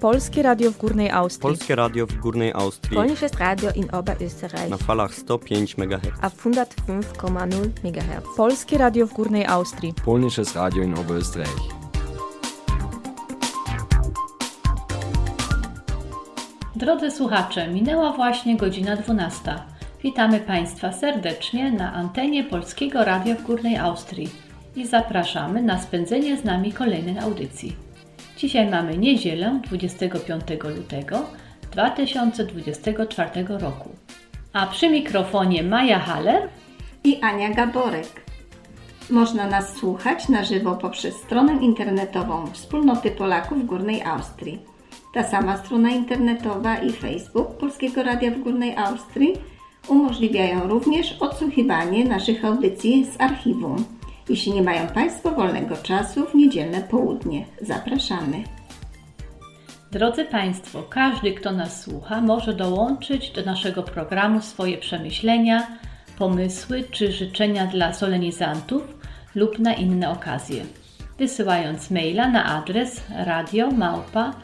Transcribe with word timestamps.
Polskie 0.00 0.42
Radio 0.42 0.70
w 0.70 0.78
Górnej 0.78 1.10
Austrii. 1.10 1.42
Polskie 1.42 1.76
Radio 1.76 2.06
w 2.06 2.14
Górnej 2.14 2.52
Austrii. 2.52 2.96
Polnisches 2.96 3.32
Radio 3.32 3.70
in 3.74 3.90
Oberösterreich. 3.90 4.70
Na 4.70 4.76
falach 4.76 5.14
105 5.14 5.78
MHz. 5.78 6.22
Auf 6.22 6.46
105,0 6.46 7.70
MHz. 7.84 8.36
Polskie 8.36 8.78
Radio 8.78 9.06
w 9.06 9.12
Górnej 9.12 9.46
Austrii. 9.46 9.94
Polnisches 10.04 10.54
Radio 10.54 10.82
in 10.82 10.94
Oberösterreich. 10.94 11.62
Drodzy 16.76 17.10
słuchacze, 17.10 17.68
minęła 17.68 18.12
właśnie 18.12 18.56
godzina 18.56 18.96
12. 18.96 19.54
Witamy 20.02 20.40
Państwa 20.40 20.92
serdecznie 20.92 21.72
na 21.72 21.92
antenie 21.92 22.44
Polskiego 22.44 23.04
Radia 23.04 23.34
w 23.34 23.42
Górnej 23.42 23.76
Austrii 23.76 24.28
i 24.76 24.86
zapraszamy 24.86 25.62
na 25.62 25.80
spędzenie 25.80 26.36
z 26.36 26.44
nami 26.44 26.72
kolejnej 26.72 27.18
audycji. 27.18 27.87
Dzisiaj 28.38 28.70
mamy 28.70 28.98
niedzielę 28.98 29.60
25 29.64 30.42
lutego 30.76 31.18
2024 31.70 33.30
roku. 33.48 33.88
A 34.52 34.66
przy 34.66 34.90
mikrofonie 34.90 35.62
Maja 35.62 35.98
Haller 35.98 36.48
i 37.04 37.20
Ania 37.20 37.54
Gaborek. 37.54 38.22
Można 39.10 39.46
nas 39.46 39.76
słuchać 39.76 40.28
na 40.28 40.44
żywo 40.44 40.76
poprzez 40.76 41.14
stronę 41.14 41.52
internetową 41.52 42.46
Wspólnoty 42.46 43.10
Polaków 43.10 43.62
w 43.62 43.66
Górnej 43.66 44.02
Austrii. 44.02 44.58
Ta 45.14 45.24
sama 45.24 45.56
strona 45.56 45.90
internetowa 45.90 46.76
i 46.76 46.92
Facebook 46.92 47.56
Polskiego 47.56 48.02
Radia 48.02 48.30
w 48.30 48.38
Górnej 48.38 48.76
Austrii 48.76 49.32
umożliwiają 49.88 50.68
również 50.68 51.16
odsłuchiwanie 51.20 52.04
naszych 52.04 52.44
audycji 52.44 53.04
z 53.04 53.20
archiwum. 53.20 53.97
Jeśli 54.28 54.52
nie 54.52 54.62
mają 54.62 54.86
Państwo 54.86 55.30
wolnego 55.30 55.76
czasu 55.76 56.26
w 56.26 56.34
niedzielne 56.34 56.82
południe, 56.82 57.44
zapraszamy. 57.62 58.44
Drodzy 59.90 60.24
Państwo, 60.24 60.82
każdy, 60.82 61.32
kto 61.32 61.52
nas 61.52 61.82
słucha, 61.82 62.20
może 62.20 62.54
dołączyć 62.54 63.30
do 63.30 63.42
naszego 63.42 63.82
programu 63.82 64.40
swoje 64.40 64.78
przemyślenia, 64.78 65.66
pomysły 66.18 66.84
czy 66.90 67.12
życzenia 67.12 67.66
dla 67.66 67.92
solenizantów 67.92 68.82
lub 69.34 69.58
na 69.58 69.74
inne 69.74 70.10
okazje, 70.10 70.64
wysyłając 71.18 71.90
maila 71.90 72.28
na 72.28 72.44
adres 72.44 73.00
radiomałpa 73.10 74.34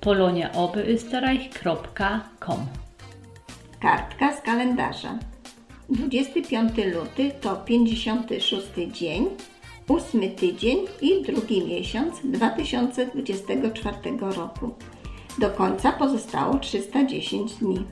poloniaoberösterreich.com. 0.00 2.66
Kartka 3.80 4.36
z 4.36 4.42
kalendarza. 4.42 5.18
25 5.88 6.72
luty 6.94 7.30
to 7.40 7.56
56 7.56 8.66
dzień, 8.92 9.26
8 9.88 10.30
tydzień 10.36 10.78
i 11.00 11.22
drugi 11.22 11.64
miesiąc 11.64 12.14
2024 12.24 13.96
roku. 14.20 14.74
Do 15.38 15.50
końca 15.50 15.92
pozostało 15.92 16.58
310 16.58 17.54
dni. 17.54 17.84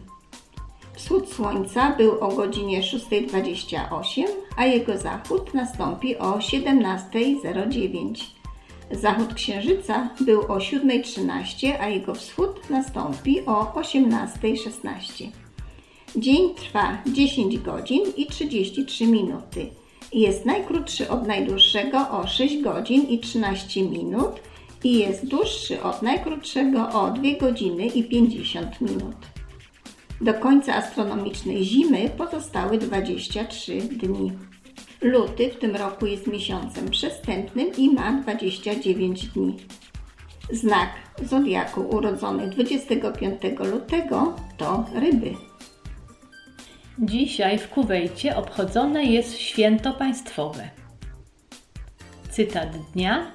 Wschód 0.95 1.33
słońca 1.33 1.91
był 1.97 2.21
o 2.21 2.29
godzinie 2.29 2.83
6.28, 2.83 4.25
a 4.57 4.67
jego 4.67 4.99
zachód 4.99 5.55
nastąpi 5.55 6.17
o 6.17 6.39
17.09. 6.39 8.25
Zachód 8.91 9.35
księżyca 9.35 10.11
był 10.21 10.41
o 10.41 10.57
7.13, 10.59 11.73
a 11.81 11.89
jego 11.89 12.15
wschód 12.15 12.71
nastąpi 12.71 13.47
o 13.47 13.65
18.16. 13.65 15.46
Dzień 16.15 16.55
trwa 16.55 17.03
10 17.07 17.59
godzin 17.59 18.03
i 18.17 18.27
33 18.27 19.07
minuty. 19.07 19.67
Jest 20.13 20.47
najkrótszy 20.47 21.09
od 21.09 21.27
najdłuższego 21.27 22.11
o 22.11 22.27
6 22.27 22.63
godzin 22.63 23.09
i 23.09 23.19
13 23.19 23.83
minut 23.83 24.41
i 24.85 24.99
jest 24.99 25.27
dłuższy 25.27 25.83
od 25.83 26.03
najkrótszego 26.03 26.89
o 26.89 27.11
2 27.11 27.23
godziny 27.41 27.87
i 27.87 28.05
50 28.05 28.81
minut. 28.81 29.17
Do 30.21 30.35
końca 30.35 30.75
astronomicznej 30.75 31.65
zimy 31.65 32.11
pozostały 32.19 32.79
23 32.79 33.81
dni. 33.81 34.33
Luty 35.03 35.51
w 35.51 35.59
tym 35.59 35.77
roku 35.77 36.07
jest 36.07 36.27
miesiącem 36.27 36.91
przestępnym 36.91 37.67
i 37.77 37.91
ma 37.91 38.13
29 38.13 39.27
dni. 39.27 39.57
Znak 40.51 40.91
zodiaku 41.23 41.81
urodzony 41.81 42.49
25 42.49 43.41
lutego 43.73 44.35
to 44.57 44.85
ryby. 44.95 45.35
Dzisiaj 46.99 47.59
w 47.59 47.69
Kuwejcie 47.69 48.37
obchodzone 48.37 49.05
jest 49.05 49.39
święto 49.39 49.93
państwowe. 49.93 50.69
Cytat 52.31 52.69
dnia: 52.95 53.27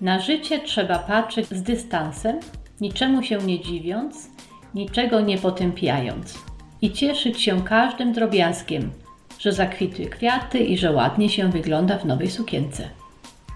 Na 0.00 0.20
życie 0.20 0.60
trzeba 0.60 0.98
patrzeć 0.98 1.48
z 1.48 1.62
dystansem, 1.62 2.40
niczemu 2.80 3.22
się 3.22 3.38
nie 3.38 3.60
dziwiąc, 3.60 4.28
niczego 4.74 5.20
nie 5.20 5.38
potępiając 5.38 6.38
i 6.82 6.92
cieszyć 6.92 7.42
się 7.42 7.64
każdym 7.64 8.12
drobiazgiem, 8.12 8.92
że 9.38 9.52
zakwitły 9.52 10.06
kwiaty 10.06 10.58
i 10.58 10.78
że 10.78 10.92
ładnie 10.92 11.28
się 11.28 11.50
wygląda 11.50 11.98
w 11.98 12.04
nowej 12.04 12.30
sukience. 12.30 12.88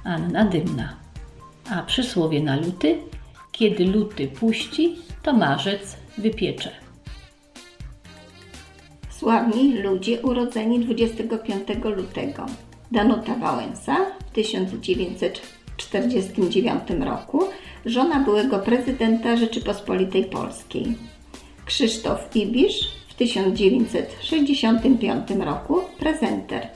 Anna 0.05 0.45
Dymna. 0.45 0.97
A 1.71 1.83
przysłowie 1.83 2.43
na 2.43 2.57
luty: 2.57 2.99
kiedy 3.53 3.85
luty 3.85 4.29
puści, 4.29 4.97
to 5.23 5.33
marzec 5.33 5.97
wypiecze. 6.19 6.88
Sławni 9.29 9.75
ludzie 9.75 10.23
urodzeni 10.23 10.81
25 10.81 11.69
lutego. 11.97 12.47
Danuta 12.93 13.35
Wałęsa 13.35 13.97
w 14.31 14.31
1949 14.31 16.83
roku, 17.01 17.45
żona 17.87 18.25
byłego 18.25 18.59
prezydenta 18.59 19.37
Rzeczypospolitej 19.37 20.25
Polskiej. 20.25 20.87
Krzysztof 21.65 22.37
Ibisz 22.37 22.89
w 23.09 23.15
1965 23.15 25.31
roku, 25.41 25.81
prezenter. 25.99 26.69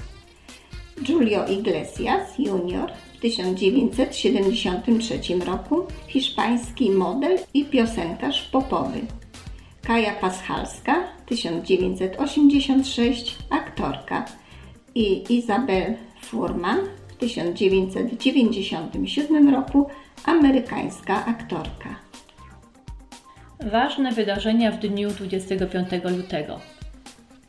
Julio 1.08 1.46
Iglesias 1.46 2.38
Jr. 2.38 2.92
w 3.14 3.20
1973 3.20 5.20
roku, 5.46 5.86
hiszpański 6.06 6.90
model 6.90 7.38
i 7.54 7.64
piosenkarz 7.64 8.42
popowy. 8.42 9.00
Kaja 9.86 10.14
Paschalska 10.20 11.04
1986, 11.26 13.38
aktorka 13.50 14.24
i 14.94 15.36
Isabel 15.38 15.94
Furman 16.22 16.78
w 17.08 17.16
1997 17.16 19.54
roku, 19.54 19.86
amerykańska 20.24 21.26
aktorka. 21.26 21.96
Ważne 23.60 24.12
wydarzenia 24.12 24.72
w 24.72 24.78
dniu 24.78 25.10
25 25.10 25.88
lutego. 26.16 26.60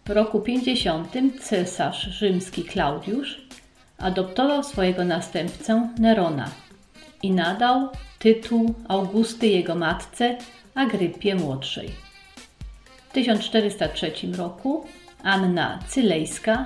W 0.05 0.09
roku 0.09 0.39
50 0.39 1.09
cesarz 1.41 2.01
rzymski 2.01 2.63
Klaudiusz 2.63 3.47
adoptował 3.97 4.63
swojego 4.63 5.05
następcę 5.05 5.89
Nerona 5.99 6.49
i 7.23 7.31
nadał 7.31 7.89
tytuł 8.19 8.73
Augusty 8.87 9.47
jego 9.47 9.75
matce 9.75 10.37
Agrypie 10.75 11.35
młodszej. 11.35 12.12
W 13.13 13.15
1403 13.15 14.11
roku 14.37 14.85
Anna 15.23 15.79
Cylejska, 15.87 16.65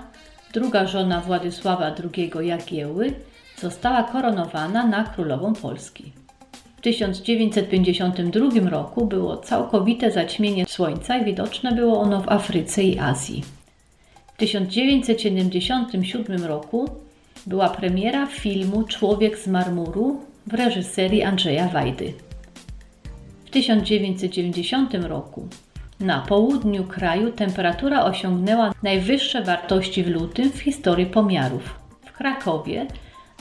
druga 0.53 0.87
żona 0.87 1.21
Władysława 1.21 1.95
II 2.13 2.31
Jagieły, 2.41 3.13
została 3.57 4.03
koronowana 4.03 4.87
na 4.87 5.03
królową 5.03 5.53
Polski. 5.53 6.11
W 6.77 6.81
1952 6.81 8.69
roku 8.69 9.05
było 9.05 9.37
całkowite 9.37 10.11
zaćmienie 10.11 10.65
słońca 10.65 11.17
i 11.17 11.25
widoczne 11.25 11.71
było 11.71 11.99
ono 11.99 12.21
w 12.21 12.29
Afryce 12.29 12.83
i 12.83 12.99
Azji. 12.99 13.43
W 14.33 14.37
1977 14.37 16.45
roku 16.45 16.89
była 17.45 17.69
premiera 17.69 18.25
filmu 18.25 18.83
Człowiek 18.83 19.37
z 19.37 19.47
marmuru 19.47 20.21
w 20.47 20.53
reżyserii 20.53 21.23
Andrzeja 21.23 21.67
Wajdy. 21.67 22.13
W 23.45 23.49
1990 23.49 24.93
roku 24.93 25.47
na 25.99 26.21
południu 26.21 26.83
kraju 26.83 27.31
temperatura 27.31 28.03
osiągnęła 28.03 28.73
najwyższe 28.83 29.43
wartości 29.43 30.03
w 30.03 30.07
lutym 30.07 30.51
w 30.51 30.59
historii 30.59 31.05
pomiarów. 31.05 31.79
W 32.05 32.11
Krakowie 32.11 32.87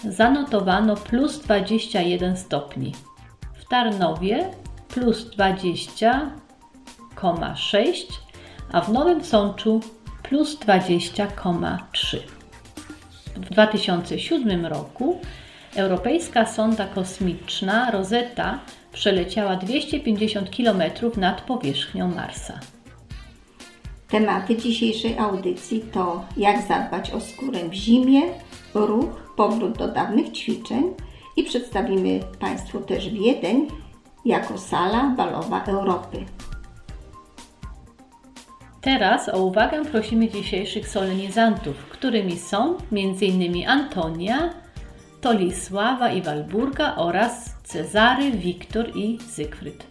zanotowano 0.04 0.96
plus 0.96 1.38
21 1.38 2.36
stopni, 2.36 2.92
w 3.54 3.68
Tarnowie 3.68 4.50
plus 4.88 5.30
20,6, 5.30 7.94
a 8.72 8.80
w 8.80 8.92
Nowym 8.92 9.24
Sączu 9.24 9.80
plus 10.22 10.58
20,3. 10.58 12.18
W 13.36 13.50
2007 13.50 14.66
roku 14.66 15.20
europejska 15.76 16.46
sonda 16.46 16.86
kosmiczna 16.86 17.90
Rosetta 17.90 18.58
przeleciała 18.96 19.56
250 19.56 20.50
km 20.56 20.82
nad 21.16 21.40
powierzchnią 21.40 22.08
Marsa. 22.08 22.60
Tematy 24.08 24.56
dzisiejszej 24.56 25.18
audycji 25.18 25.80
to 25.92 26.24
jak 26.36 26.62
zadbać 26.68 27.10
o 27.10 27.20
skórę 27.20 27.68
w 27.68 27.74
zimie, 27.74 28.22
ruch, 28.74 29.34
powrót 29.36 29.78
do 29.78 29.88
dawnych 29.88 30.32
ćwiczeń 30.32 30.94
i 31.36 31.44
przedstawimy 31.44 32.20
Państwu 32.40 32.80
też 32.80 33.08
Wiedeń 33.10 33.68
jako 34.24 34.58
sala 34.58 35.14
balowa 35.16 35.64
Europy. 35.64 36.24
Teraz 38.80 39.28
o 39.28 39.42
uwagę 39.42 39.84
prosimy 39.84 40.28
dzisiejszych 40.28 40.88
solenizantów, 40.88 41.76
którymi 41.76 42.38
są 42.38 42.76
m.in. 42.92 43.68
Antonia, 43.68 44.50
Tolisława 45.20 46.12
i 46.12 46.22
Walburga 46.22 46.96
oraz 46.96 47.55
Cezary, 47.66 48.30
Wiktor 48.30 48.96
i 48.96 49.18
Zygfryd. 49.18 49.86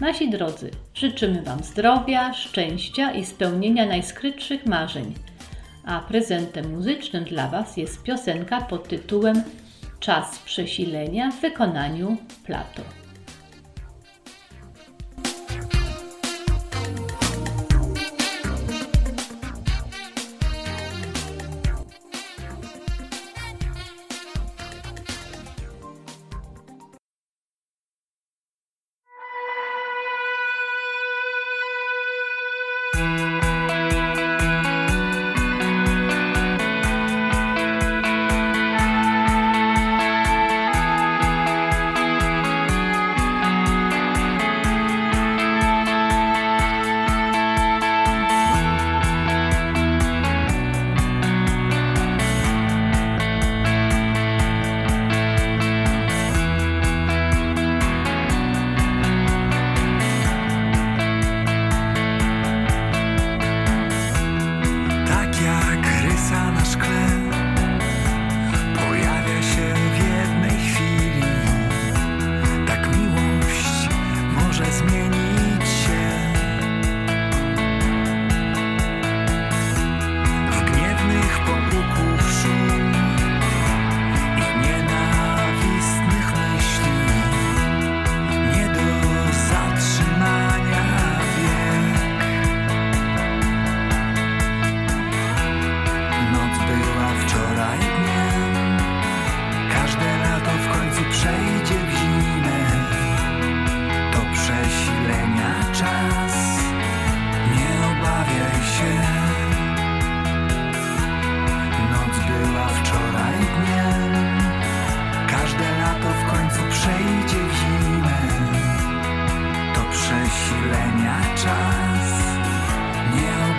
Nasi 0.00 0.30
drodzy, 0.30 0.70
życzymy 0.94 1.42
Wam 1.42 1.62
zdrowia, 1.62 2.32
szczęścia 2.32 3.12
i 3.12 3.24
spełnienia 3.24 3.86
najskrytszych 3.86 4.66
marzeń. 4.66 5.14
A 5.84 6.00
prezentem 6.00 6.74
muzycznym 6.76 7.24
dla 7.24 7.48
Was 7.48 7.76
jest 7.76 8.02
piosenka 8.02 8.60
pod 8.60 8.88
tytułem 8.88 9.42
Czas 10.00 10.38
przesilenia 10.38 11.30
w 11.30 11.40
wykonaniu 11.40 12.16
Plato. 12.44 12.82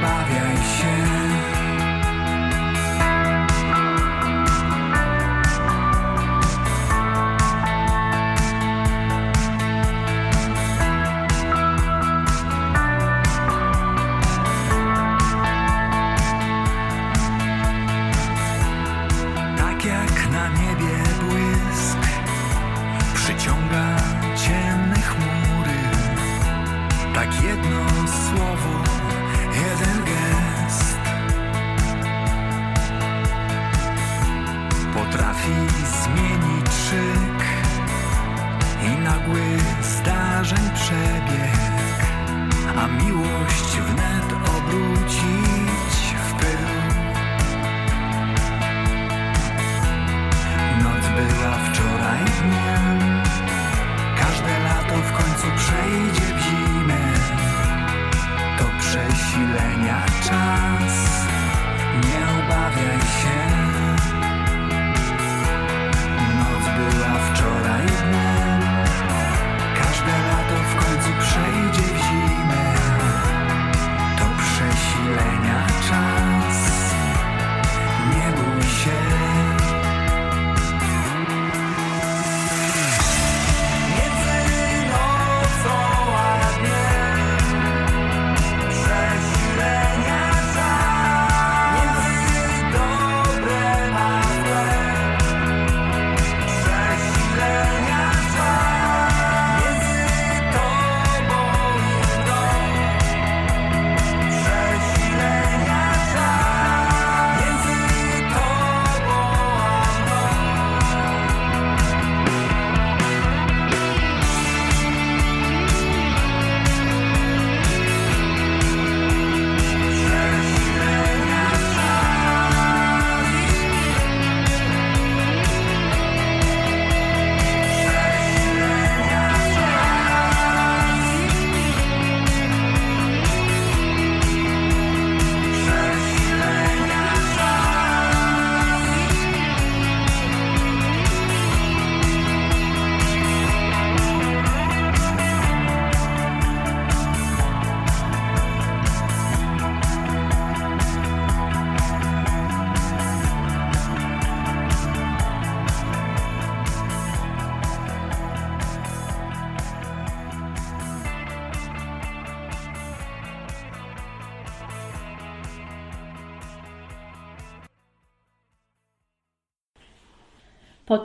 my. 0.10 0.39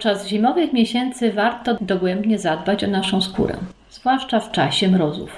Podczas 0.04 0.28
zimowych 0.28 0.72
miesięcy 0.72 1.32
warto 1.32 1.76
dogłębnie 1.80 2.38
zadbać 2.38 2.84
o 2.84 2.86
naszą 2.86 3.22
skórę, 3.22 3.56
zwłaszcza 3.90 4.40
w 4.40 4.52
czasie 4.52 4.88
mrozów. 4.88 5.30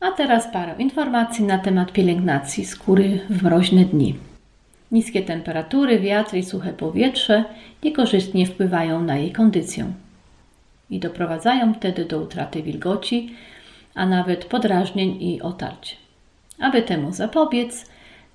A 0.00 0.12
teraz 0.12 0.52
parę 0.52 0.74
informacji 0.78 1.44
na 1.44 1.58
temat 1.58 1.92
pielęgnacji 1.92 2.64
skóry 2.64 3.20
w 3.30 3.42
mroźne 3.42 3.84
dni. 3.84 4.14
Niskie 4.92 5.22
temperatury, 5.22 6.00
wiatr 6.00 6.34
i 6.34 6.42
suche 6.42 6.72
powietrze 6.72 7.44
niekorzystnie 7.84 8.46
wpływają 8.46 9.02
na 9.02 9.16
jej 9.16 9.32
kondycję 9.32 9.92
i 10.90 10.98
doprowadzają 10.98 11.74
wtedy 11.74 12.04
do 12.04 12.20
utraty 12.20 12.62
wilgoci, 12.62 13.34
a 13.94 14.06
nawet 14.06 14.44
podrażnień 14.44 15.22
i 15.22 15.42
otarć. 15.42 15.96
Aby 16.58 16.82
temu 16.82 17.12
zapobiec, 17.12 17.86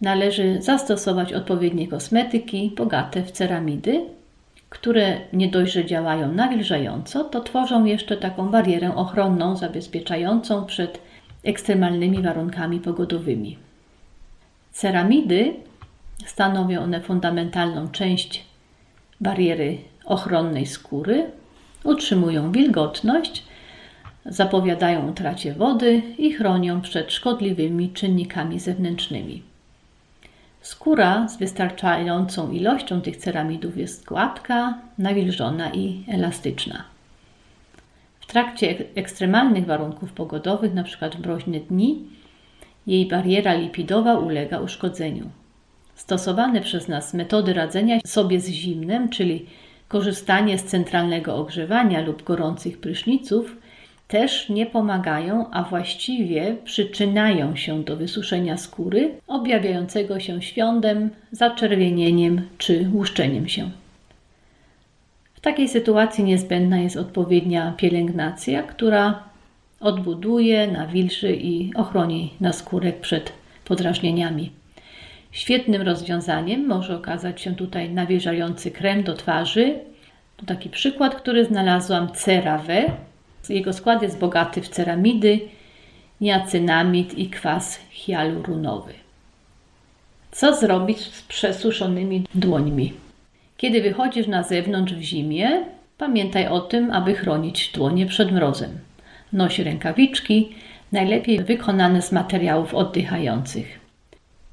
należy 0.02 0.62
zastosować 0.62 1.34
odpowiednie 1.34 1.88
kosmetyki 1.88 2.72
bogate 2.78 3.24
w 3.24 3.32
ceramidy, 3.32 4.02
które 4.74 5.20
nie 5.34 5.48
dość, 5.48 5.74
że 5.74 5.86
działają 5.86 6.32
nawilżająco, 6.32 7.24
to 7.24 7.42
tworzą 7.42 7.86
jeszcze 7.86 8.18
taką 8.18 8.50
barierę 8.50 8.96
ochronną 8.96 9.58
zabezpieczającą 9.58 10.66
przed 10.66 11.00
ekstremalnymi 11.44 12.22
warunkami 12.22 12.80
pogodowymi. 12.80 13.58
Ceramidy 14.72 15.54
stanowią 16.26 16.82
one 16.82 17.02
fundamentalną 17.02 17.88
część 17.88 18.46
bariery 19.22 19.78
ochronnej 20.06 20.66
skóry, 20.66 21.32
utrzymują 21.84 22.52
wilgotność, 22.52 23.44
zapowiadają 24.26 25.10
utracie 25.10 25.54
wody 25.54 26.02
i 26.18 26.34
chronią 26.34 26.82
przed 26.82 27.12
szkodliwymi 27.12 27.90
czynnikami 27.90 28.60
zewnętrznymi. 28.60 29.53
Skóra 30.64 31.28
z 31.28 31.38
wystarczającą 31.38 32.52
ilością 32.52 33.02
tych 33.02 33.18
ceramidów 33.18 33.78
jest 33.78 34.06
gładka, 34.06 34.78
nawilżona 34.98 35.70
i 35.74 36.06
elastyczna. 36.08 36.84
W 38.20 38.26
trakcie 38.26 38.76
ekstremalnych 38.96 39.66
warunków 39.66 40.14
pogodowych, 40.14 40.72
np. 40.72 41.10
w 41.10 41.20
mroźne 41.20 41.60
dni, 41.60 42.04
jej 42.88 43.06
bariera 43.06 43.54
lipidowa 43.54 44.18
ulega 44.18 44.60
uszkodzeniu. 44.60 45.30
Stosowane 45.96 46.62
przez 46.62 46.88
nas 46.88 47.14
metody 47.14 47.54
radzenia 47.54 48.00
sobie 48.06 48.40
z 48.40 48.50
zimnem, 48.50 49.10
czyli 49.10 49.46
korzystanie 49.88 50.58
z 50.58 50.64
centralnego 50.64 51.36
ogrzewania 51.36 52.02
lub 52.02 52.24
gorących 52.24 52.78
pryszniców, 52.78 53.56
też 54.14 54.50
nie 54.50 54.66
pomagają, 54.66 55.50
a 55.52 55.64
właściwie 55.64 56.56
przyczyniają 56.64 57.56
się 57.56 57.84
do 57.84 57.98
wysuszenia 57.98 58.58
skóry, 58.58 59.12
objawiającego 59.28 60.20
się 60.20 60.42
świądem, 60.42 61.10
zaczerwienieniem 61.32 62.42
czy 62.58 62.90
łuszczeniem 62.94 63.48
się. 63.48 63.70
W 65.34 65.40
takiej 65.42 65.70
sytuacji 65.70 66.24
niezbędna 66.24 66.80
jest 66.80 66.98
odpowiednia 66.98 67.74
pielęgnacja, 67.78 68.64
która 68.64 69.24
odbuduje, 69.80 70.68
nawilży 70.68 71.36
i 71.36 71.74
ochroni 71.76 72.34
naskórek 72.42 73.00
przed 73.00 73.34
podrażnieniami. 73.66 74.52
Świetnym 75.32 75.82
rozwiązaniem 75.82 76.68
może 76.68 76.96
okazać 76.98 77.42
się 77.42 77.56
tutaj 77.56 77.90
nawilżający 77.90 78.72
krem 78.72 79.04
do 79.04 79.14
twarzy. 79.14 79.80
To 80.38 80.46
taki 80.46 80.70
przykład, 80.70 81.16
który 81.16 81.46
znalazłam 81.46 82.12
CeraVe. 82.12 83.13
Jego 83.50 83.74
skład 83.74 84.02
jest 84.02 84.20
bogaty 84.20 84.62
w 84.62 84.70
ceramidy, 84.70 85.40
niacynamid 86.22 87.18
i 87.18 87.30
kwas 87.30 87.80
hialuronowy. 87.90 88.94
Co 90.32 90.56
zrobić 90.56 91.00
z 91.00 91.22
przesuszonymi 91.22 92.26
dłońmi? 92.36 92.94
Kiedy 93.58 93.82
wychodzisz 93.82 94.28
na 94.28 94.44
zewnątrz 94.44 94.94
w 94.94 95.02
zimie, 95.02 95.66
pamiętaj 95.98 96.48
o 96.48 96.62
tym, 96.62 96.92
aby 96.92 97.16
chronić 97.16 97.72
dłonie 97.72 98.06
przed 98.06 98.32
mrozem. 98.32 98.70
Noś 99.34 99.60
rękawiczki, 99.60 100.56
najlepiej 100.92 101.44
wykonane 101.44 102.02
z 102.02 102.12
materiałów 102.12 102.74
oddychających. 102.74 103.80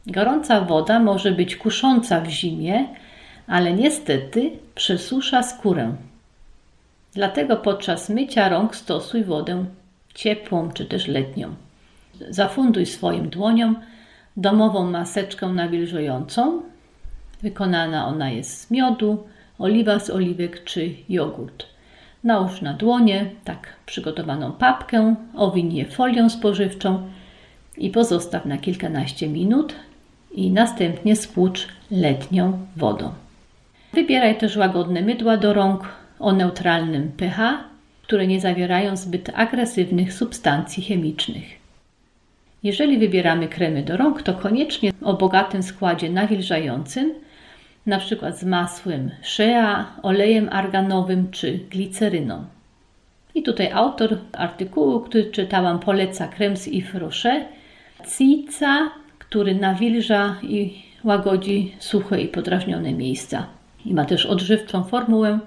Gorąca 0.07 0.61
woda 0.61 1.01
może 1.01 1.33
być 1.33 1.57
kusząca 1.57 2.21
w 2.21 2.29
zimie, 2.29 2.89
ale 3.47 3.73
niestety 3.73 4.51
przesusza 4.75 5.43
skórę. 5.43 5.95
Dlatego 7.15 7.57
podczas 7.57 8.09
mycia 8.09 8.49
rąk 8.49 8.77
stosuj 8.77 9.25
wodę 9.25 9.65
ciepłą 10.15 10.71
czy 10.73 10.87
też 10.87 11.09
letnią. 11.09 11.55
Zafunduj 12.29 12.87
swoim 12.87 13.29
dłoniom 13.29 13.77
domową 14.37 14.91
maseczkę 14.91 15.47
nawilżującą. 15.47 16.63
Wykonana 17.43 18.07
ona 18.07 18.31
jest 18.31 18.61
z 18.61 18.71
miodu, 18.71 19.27
oliwa 19.59 19.99
z 19.99 20.11
oliwek 20.11 20.65
czy 20.65 20.95
jogurt. 21.09 21.67
Nałóż 22.25 22.63
na 22.63 22.75
dłonie 22.75 23.31
tak 23.45 23.67
przygotowaną 23.87 24.53
papkę, 24.53 25.15
owiń 25.37 25.77
je 25.77 25.85
folią 25.85 26.31
spożywczą 26.31 27.11
i 27.79 27.91
pozostaw 27.91 28.47
na 28.47 28.59
kilkanaście 28.59 29.29
minut 29.29 29.75
i 30.33 30.51
następnie 30.51 31.17
spłucz 31.17 31.69
letnią 31.91 32.67
wodą. 32.77 33.13
Wybieraj 33.93 34.39
też 34.39 34.57
łagodne 34.57 35.03
mydła 35.03 35.37
do 35.37 35.53
rąk 35.53 35.89
o 36.21 36.33
neutralnym 36.33 37.13
pH, 37.17 37.65
które 38.03 38.27
nie 38.27 38.41
zawierają 38.41 38.97
zbyt 38.97 39.31
agresywnych 39.35 40.13
substancji 40.13 40.83
chemicznych. 40.83 41.61
Jeżeli 42.63 42.99
wybieramy 42.99 43.49
kremy 43.49 43.83
do 43.83 43.97
rąk, 43.97 44.23
to 44.23 44.35
koniecznie 44.35 44.93
o 45.03 45.15
bogatym 45.15 45.63
składzie 45.63 46.11
nawilżającym, 46.11 47.15
np. 47.87 48.33
z 48.33 48.45
masłem 48.45 49.11
shea, 49.23 49.87
olejem 50.03 50.49
arganowym 50.53 51.31
czy 51.31 51.59
gliceryną. 51.71 52.45
I 53.35 53.43
tutaj 53.43 53.73
autor 53.73 54.19
artykułu, 54.33 55.01
który 55.01 55.25
czytałam, 55.25 55.79
poleca 55.79 56.29
krem 56.29 56.57
z 56.57 56.67
Yves 56.67 56.95
Rocher, 56.95 57.45
Cica 58.19 58.91
który 59.31 59.55
nawilża 59.55 60.37
i 60.43 60.83
łagodzi 61.05 61.75
suche 61.79 62.21
i 62.21 62.29
podrażnione 62.29 62.93
miejsca. 62.93 63.47
I 63.87 63.95
ma 63.95 64.05
też 64.05 64.27
odżywczą 64.27 64.85
formułę 64.85 65.39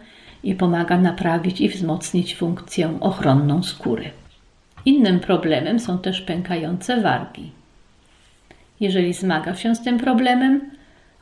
i 0.44 0.56
pomaga 0.56 0.98
naprawić 0.98 1.62
i 1.62 1.70
wzmocnić 1.70 2.36
funkcję 2.36 2.98
ochronną 3.02 3.64
skóry. 3.64 4.10
Innym 4.86 5.20
problemem 5.20 5.80
są 5.80 5.98
też 5.98 6.22
pękające 6.22 7.02
wargi. 7.02 7.52
Jeżeli 8.80 9.14
zmagasz 9.14 9.64
się 9.64 9.76
z 9.76 9.84
tym 9.84 10.00
problemem, 10.00 10.72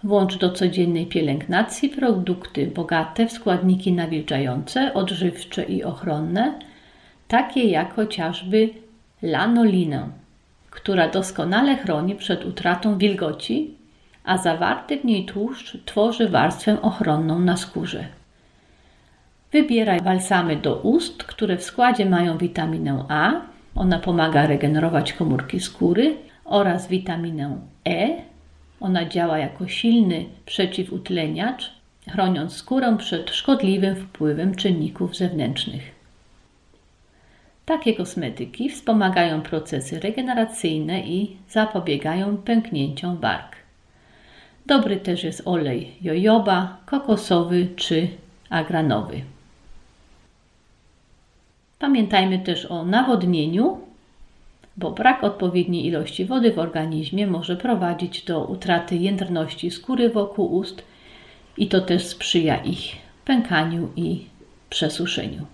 włącz 0.04 0.38
do 0.38 0.52
codziennej 0.52 1.06
pielęgnacji 1.06 1.90
produkty 1.90 2.68
bogate 2.68 3.28
w 3.28 3.32
składniki 3.32 3.94
nawilżające, 3.94 4.94
odżywcze 4.94 5.64
i 5.64 5.84
ochronne, 5.84 6.60
takie 7.28 7.64
jak 7.64 7.94
chociażby 7.94 8.70
lanolinę, 9.22 10.10
która 10.70 11.10
doskonale 11.10 11.78
chroni 11.78 12.16
przed 12.16 12.46
utratą 12.46 12.98
wilgoci, 12.98 13.76
a 14.24 14.38
zawarty 14.38 14.98
w 14.98 15.06
niej 15.06 15.26
tłuszcz 15.26 15.78
tworzy 15.86 16.30
warstwę 16.30 16.82
ochronną 16.82 17.40
na 17.40 17.58
skórze. 17.58 18.21
Wybieraj 19.52 20.02
balsamy 20.02 20.56
do 20.56 20.76
ust, 20.76 21.24
które 21.24 21.58
w 21.58 21.64
składzie 21.64 22.06
mają 22.06 22.38
witaminę 22.38 23.06
A, 23.10 23.42
ona 23.76 24.00
pomaga 24.00 24.48
regenerować 24.48 25.14
komórki 25.14 25.60
skóry, 25.60 26.16
oraz 26.46 26.88
witaminę 26.88 27.58
E, 27.88 28.08
ona 28.80 29.06
działa 29.06 29.38
jako 29.38 29.68
silny 29.68 30.26
przeciwutleniacz, 30.46 31.72
chroniąc 32.10 32.54
skórę 32.54 32.98
przed 32.98 33.30
szkodliwym 33.30 33.96
wpływem 33.96 34.56
czynników 34.56 35.16
zewnętrznych. 35.18 35.92
Takie 37.66 37.94
kosmetyki 37.94 38.70
wspomagają 38.70 39.42
procesy 39.42 40.00
regeneracyjne 40.00 41.02
i 41.02 41.38
zapobiegają 41.50 42.38
pęknięciom 42.38 43.18
bark. 43.18 43.56
Dobry 44.66 44.98
też 44.98 45.24
jest 45.24 45.42
olej 45.46 45.96
jojoba, 46.02 46.78
kokosowy 46.86 47.68
czy 47.76 48.08
agranowy. 48.50 49.22
Pamiętajmy 51.82 52.40
też 52.40 52.66
o 52.66 52.86
nawodnieniu, 52.86 53.78
bo 54.78 54.92
brak 54.92 55.24
odpowiedniej 55.24 55.86
ilości 55.86 56.26
wody 56.26 56.54
w 56.54 56.60
organizmie 56.60 57.28
może 57.28 57.56
prowadzić 57.56 58.26
do 58.26 58.46
utraty 58.46 58.96
jędrności 58.96 59.72
skóry 59.72 60.10
wokół 60.10 60.56
ust 60.56 60.84
i 61.58 61.68
to 61.68 61.82
też 61.82 62.06
sprzyja 62.06 62.58
ich 62.58 62.96
pękaniu 63.26 63.90
i 63.96 64.26
przesuszeniu. 64.70 65.46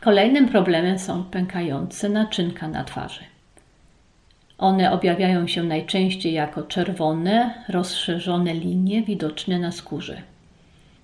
Kolejnym 0.00 0.48
problemem 0.48 0.98
są 0.98 1.24
pękające 1.24 2.08
naczynka 2.08 2.68
na 2.68 2.84
twarzy. 2.84 3.20
One 4.58 4.92
objawiają 4.92 5.46
się 5.46 5.62
najczęściej 5.62 6.32
jako 6.32 6.62
czerwone, 6.62 7.54
rozszerzone 7.68 8.54
linie 8.54 9.02
widoczne 9.02 9.58
na 9.58 9.72
skórze. 9.72 10.22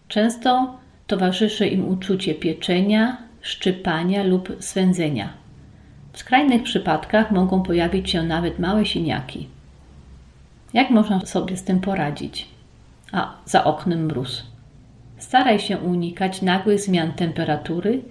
Często 0.09 0.78
towarzyszy 1.07 1.66
im 1.66 1.88
uczucie 1.88 2.35
pieczenia, 2.35 3.16
szczypania 3.40 4.22
lub 4.22 4.57
swędzenia. 4.61 5.28
W 6.12 6.18
skrajnych 6.18 6.62
przypadkach 6.62 7.30
mogą 7.30 7.62
pojawić 7.62 8.11
się 8.11 8.22
nawet 8.22 8.59
małe 8.59 8.87
siniaki. 8.87 9.48
Jak 10.72 10.90
można 10.90 11.20
sobie 11.20 11.57
z 11.57 11.64
tym 11.64 11.80
poradzić? 11.80 12.48
A 13.12 13.35
za 13.44 13.64
oknem 13.64 14.07
mróz. 14.07 14.46
Staraj 15.18 15.59
się 15.59 15.78
unikać 15.78 16.42
nagłych 16.42 16.80
zmian 16.80 17.12
temperatury 17.12 18.02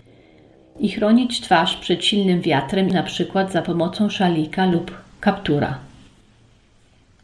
i 0.79 0.89
chronić 0.89 1.41
twarz 1.41 1.77
przed 1.77 2.05
silnym 2.05 2.41
wiatrem, 2.41 2.89
przykład 3.03 3.51
za 3.51 3.61
pomocą 3.61 4.09
szalika 4.09 4.65
lub 4.65 4.97
kaptura. 5.19 5.77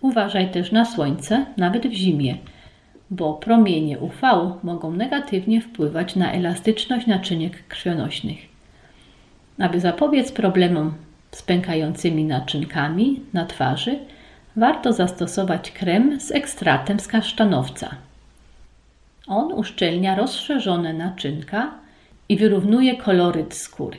Uważaj 0.02 0.52
też 0.52 0.72
na 0.72 0.86
słońce, 0.86 1.46
nawet 1.58 1.88
w 1.88 1.94
zimie, 1.94 2.38
bo 3.12 3.34
promienie 3.34 4.00
UV 4.00 4.22
mogą 4.64 4.92
negatywnie 4.92 5.62
wpływać 5.62 6.16
na 6.16 6.32
elastyczność 6.32 7.08
naczyniek 7.08 7.68
krwionośnych. 7.68 8.38
Aby 9.60 9.80
zapobiec 9.80 10.32
problemom 10.32 10.94
z 11.32 11.42
pękającymi 11.42 12.24
naczynkami 12.24 13.22
na 13.34 13.46
twarzy, 13.46 14.00
warto 14.56 14.94
zastosować 14.94 15.72
krem 15.72 16.20
z 16.20 16.32
ekstratem 16.32 17.00
z 17.00 17.08
kasztanowca. 17.08 17.90
On 19.28 19.54
uszczelnia 19.54 20.16
rozszerzone 20.16 20.94
naczynka 20.94 21.79
i 22.30 22.38
wyrównuje 22.38 22.98
koloryt 22.98 23.54
skóry. 23.54 23.98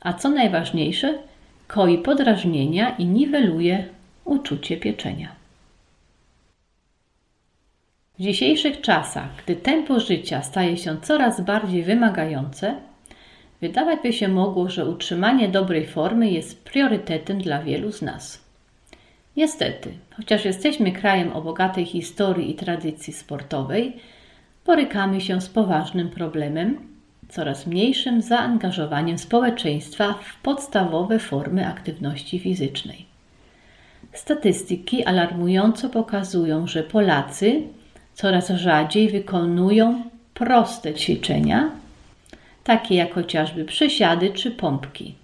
A 0.00 0.12
co 0.12 0.28
najważniejsze, 0.28 1.18
koi 1.66 1.98
podrażnienia 1.98 2.96
i 2.96 3.06
niweluje 3.06 3.88
uczucie 4.24 4.76
pieczenia. 4.76 5.42
W 8.18 8.22
dzisiejszych 8.22 8.80
czasach, 8.80 9.28
gdy 9.44 9.56
tempo 9.56 10.00
życia 10.00 10.42
staje 10.42 10.76
się 10.76 11.00
coraz 11.00 11.40
bardziej 11.40 11.82
wymagające, 11.82 12.74
wydawać 13.60 13.98
by 14.02 14.12
się 14.12 14.28
mogło, 14.28 14.68
że 14.68 14.86
utrzymanie 14.86 15.48
dobrej 15.48 15.86
formy 15.86 16.30
jest 16.30 16.64
priorytetem 16.64 17.38
dla 17.38 17.62
wielu 17.62 17.92
z 17.92 18.02
nas. 18.02 18.44
Niestety, 19.36 19.92
chociaż 20.16 20.44
jesteśmy 20.44 20.92
krajem 20.92 21.32
o 21.32 21.42
bogatej 21.42 21.84
historii 21.84 22.50
i 22.50 22.54
tradycji 22.54 23.12
sportowej, 23.12 23.96
borykamy 24.66 25.20
się 25.20 25.40
z 25.40 25.48
poważnym 25.48 26.10
problemem 26.10 26.76
coraz 27.28 27.66
mniejszym 27.66 28.22
zaangażowaniem 28.22 29.18
społeczeństwa 29.18 30.14
w 30.22 30.42
podstawowe 30.42 31.18
formy 31.18 31.68
aktywności 31.68 32.38
fizycznej. 32.38 33.06
Statystyki 34.12 35.04
alarmująco 35.04 35.88
pokazują, 35.88 36.66
że 36.66 36.82
Polacy 36.82 37.62
coraz 38.14 38.50
rzadziej 38.50 39.08
wykonują 39.08 40.02
proste 40.34 40.94
ćwiczenia, 40.94 41.70
takie 42.64 42.94
jak 42.94 43.14
chociażby 43.14 43.64
przesiady 43.64 44.30
czy 44.30 44.50
pompki. 44.50 45.14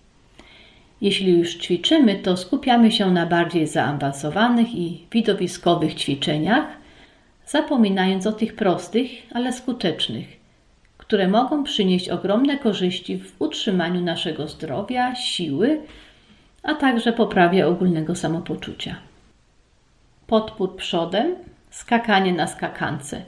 Jeśli 1.01 1.39
już 1.39 1.55
ćwiczymy, 1.55 2.17
to 2.17 2.37
skupiamy 2.37 2.93
się 2.93 3.11
na 3.11 3.27
bardziej 3.27 3.67
zaawansowanych 3.67 4.75
i 4.75 5.07
widowiskowych 5.13 5.95
ćwiczeniach, 5.95 6.67
zapominając 7.49 8.27
o 8.27 8.33
tych 8.33 8.57
prostych, 8.57 9.11
ale 9.35 9.53
skutecznych, 9.53 10.27
które 10.99 11.29
mogą 11.29 11.65
przynieść 11.65 12.09
ogromne 12.09 12.59
korzyści 12.59 13.19
w 13.19 13.43
utrzymaniu 13.43 14.01
naszego 14.01 14.49
zdrowia, 14.49 15.15
siły, 15.15 15.81
a 16.63 16.75
także 16.75 17.13
poprawie 17.13 17.67
ogólnego 17.67 18.15
samopoczucia. 18.15 18.97
Podpór 20.27 20.77
przodem, 20.77 21.35
skakanie 21.71 22.33
na 22.33 22.47
skakance. 22.47 23.23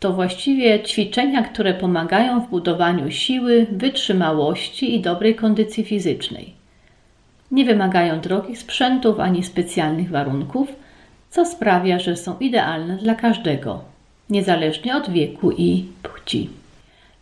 To 0.00 0.12
właściwie 0.12 0.82
ćwiczenia, 0.82 1.42
które 1.42 1.74
pomagają 1.74 2.40
w 2.40 2.50
budowaniu 2.50 3.10
siły, 3.10 3.66
wytrzymałości 3.72 4.94
i 4.94 5.00
dobrej 5.00 5.34
kondycji 5.34 5.84
fizycznej. 5.84 6.54
Nie 7.50 7.64
wymagają 7.64 8.20
drogich 8.20 8.58
sprzętów 8.58 9.20
ani 9.20 9.44
specjalnych 9.44 10.10
warunków, 10.10 10.72
co 11.30 11.46
sprawia, 11.46 11.98
że 11.98 12.16
są 12.16 12.38
idealne 12.38 12.96
dla 12.96 13.14
każdego, 13.14 13.84
niezależnie 14.30 14.96
od 14.96 15.10
wieku 15.10 15.50
i 15.50 15.84
płci. 16.02 16.50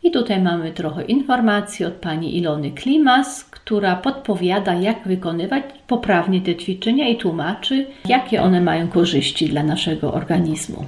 I 0.03 0.11
tutaj 0.11 0.41
mamy 0.41 0.73
trochę 0.73 1.05
informacji 1.05 1.85
od 1.85 1.93
pani 1.93 2.37
Ilony 2.37 2.71
Klimas, 2.71 3.45
która 3.45 3.97
podpowiada, 3.97 4.75
jak 4.75 5.09
wykonywać 5.09 5.65
poprawnie 5.87 6.41
te 6.41 6.57
ćwiczenia 6.57 7.09
i 7.09 7.17
tłumaczy, 7.17 7.87
jakie 8.05 8.43
one 8.43 8.61
mają 8.61 8.89
korzyści 8.89 9.49
dla 9.49 9.63
naszego 9.63 10.15
organizmu. 10.15 10.85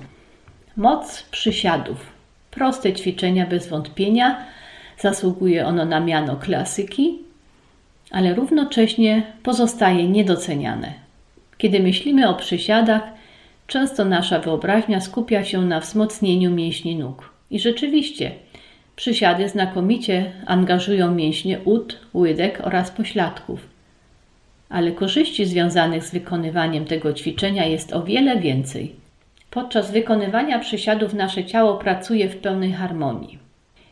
Moc 0.77 1.23
przysiadów. 1.23 2.07
Proste 2.51 2.93
ćwiczenia 2.93 3.47
bez 3.47 3.69
wątpienia. 3.69 4.37
Zasługuje 4.99 5.67
ono 5.67 5.85
na 5.85 6.01
miano 6.01 6.37
klasyki, 6.37 7.19
ale 8.11 8.35
równocześnie 8.35 9.23
pozostaje 9.43 10.09
niedoceniane. 10.09 11.00
Kiedy 11.61 11.81
myślimy 11.81 12.29
o 12.29 12.35
przysiadach, 12.35 13.03
często 13.67 14.05
nasza 14.05 14.39
wyobraźnia 14.39 15.01
skupia 15.01 15.45
się 15.45 15.61
na 15.63 15.81
wzmocnieniu 15.81 16.51
mięśni 16.51 16.97
nóg. 16.97 17.31
I 17.51 17.61
rzeczywiście, 17.61 18.31
przysiady 18.97 19.49
znakomicie 19.49 20.33
angażują 20.47 21.15
mięśnie 21.15 21.59
ud, 21.59 21.99
łydek 22.15 22.61
oraz 22.65 22.91
pośladków. 22.91 23.61
Ale 24.69 24.93
korzyści 24.93 25.47
związanych 25.47 26.05
z 26.05 26.11
wykonywaniem 26.13 26.85
tego 26.85 27.13
ćwiczenia 27.13 27.67
jest 27.67 27.93
o 27.93 28.03
wiele 28.03 28.37
więcej. 28.37 28.95
Podczas 29.51 29.93
wykonywania 29.93 30.59
przysiadów 30.59 31.15
nasze 31.15 31.45
ciało 31.45 31.75
pracuje 31.75 32.29
w 32.29 32.37
pełnej 32.37 32.73
harmonii. 32.73 33.39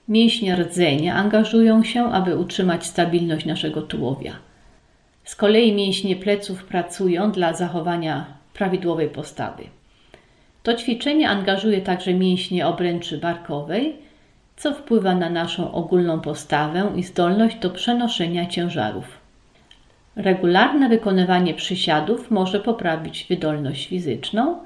Mięśnie 0.08 0.56
rdzenia 0.56 1.14
angażują 1.14 1.84
się, 1.84 2.04
aby 2.04 2.36
utrzymać 2.36 2.86
stabilność 2.86 3.46
naszego 3.46 3.82
tułowia. 3.82 4.47
Z 5.28 5.36
kolei 5.36 5.72
mięśnie 5.72 6.16
pleców 6.16 6.64
pracują 6.64 7.32
dla 7.32 7.52
zachowania 7.52 8.26
prawidłowej 8.54 9.08
postawy. 9.08 9.62
To 10.62 10.74
ćwiczenie 10.74 11.30
angażuje 11.30 11.80
także 11.80 12.14
mięśnie 12.14 12.66
obręczy 12.66 13.18
barkowej, 13.18 13.96
co 14.56 14.74
wpływa 14.74 15.14
na 15.14 15.30
naszą 15.30 15.72
ogólną 15.72 16.20
postawę 16.20 16.92
i 16.96 17.02
zdolność 17.02 17.58
do 17.58 17.70
przenoszenia 17.70 18.46
ciężarów. 18.46 19.04
Regularne 20.16 20.88
wykonywanie 20.88 21.54
przysiadów 21.54 22.30
może 22.30 22.60
poprawić 22.60 23.26
wydolność 23.28 23.88
fizyczną, 23.88 24.58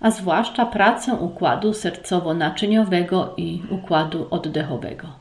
a 0.00 0.10
zwłaszcza 0.10 0.66
pracę 0.66 1.14
układu 1.14 1.70
sercowo-naczyniowego 1.70 3.28
i 3.36 3.62
układu 3.70 4.26
oddechowego. 4.30 5.19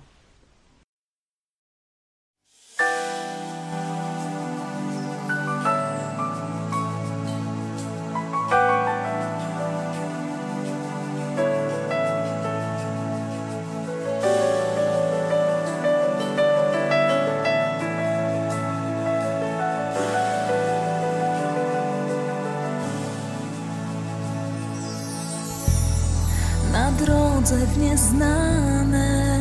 Nieznane 27.89 29.39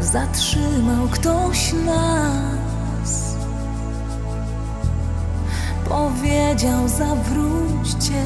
zatrzymał 0.00 1.08
ktoś 1.10 1.72
nas. 1.72 3.34
Powiedział: 5.88 6.88
Zawróćcie, 6.88 8.24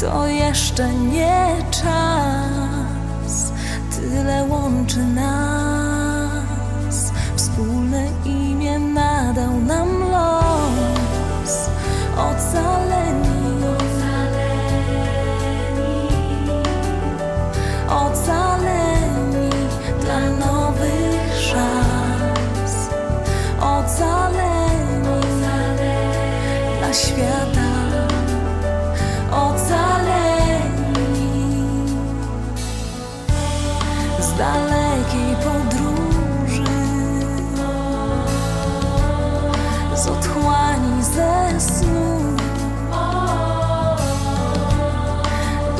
to 0.00 0.26
jeszcze 0.26 0.94
nie 0.94 1.56
czas. 1.70 3.52
Tyle 3.96 4.44
łączy 4.44 5.04
nas, 5.04 6.32
wspólne 7.36 8.06
imię 8.24 8.78
nadał 8.78 9.60
nam 9.60 9.88
los 9.98 11.68
ocaleni. 12.16 13.21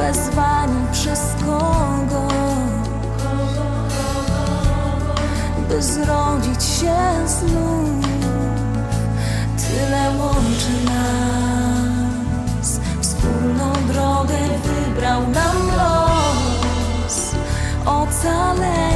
Wezwani 0.02 0.86
przez 0.92 1.20
kogo? 1.40 2.28
By 5.68 5.82
zrodzić 5.82 6.64
się 6.64 6.96
znów. 7.26 8.06
Tyle 9.56 10.10
łączy 10.18 10.74
nas. 10.84 12.68
Wspólną 13.00 13.72
drogę 13.92 14.38
wybrał 14.64 15.20
nam 15.20 15.56
los. 15.76 17.16
Ocaleni 17.86 18.91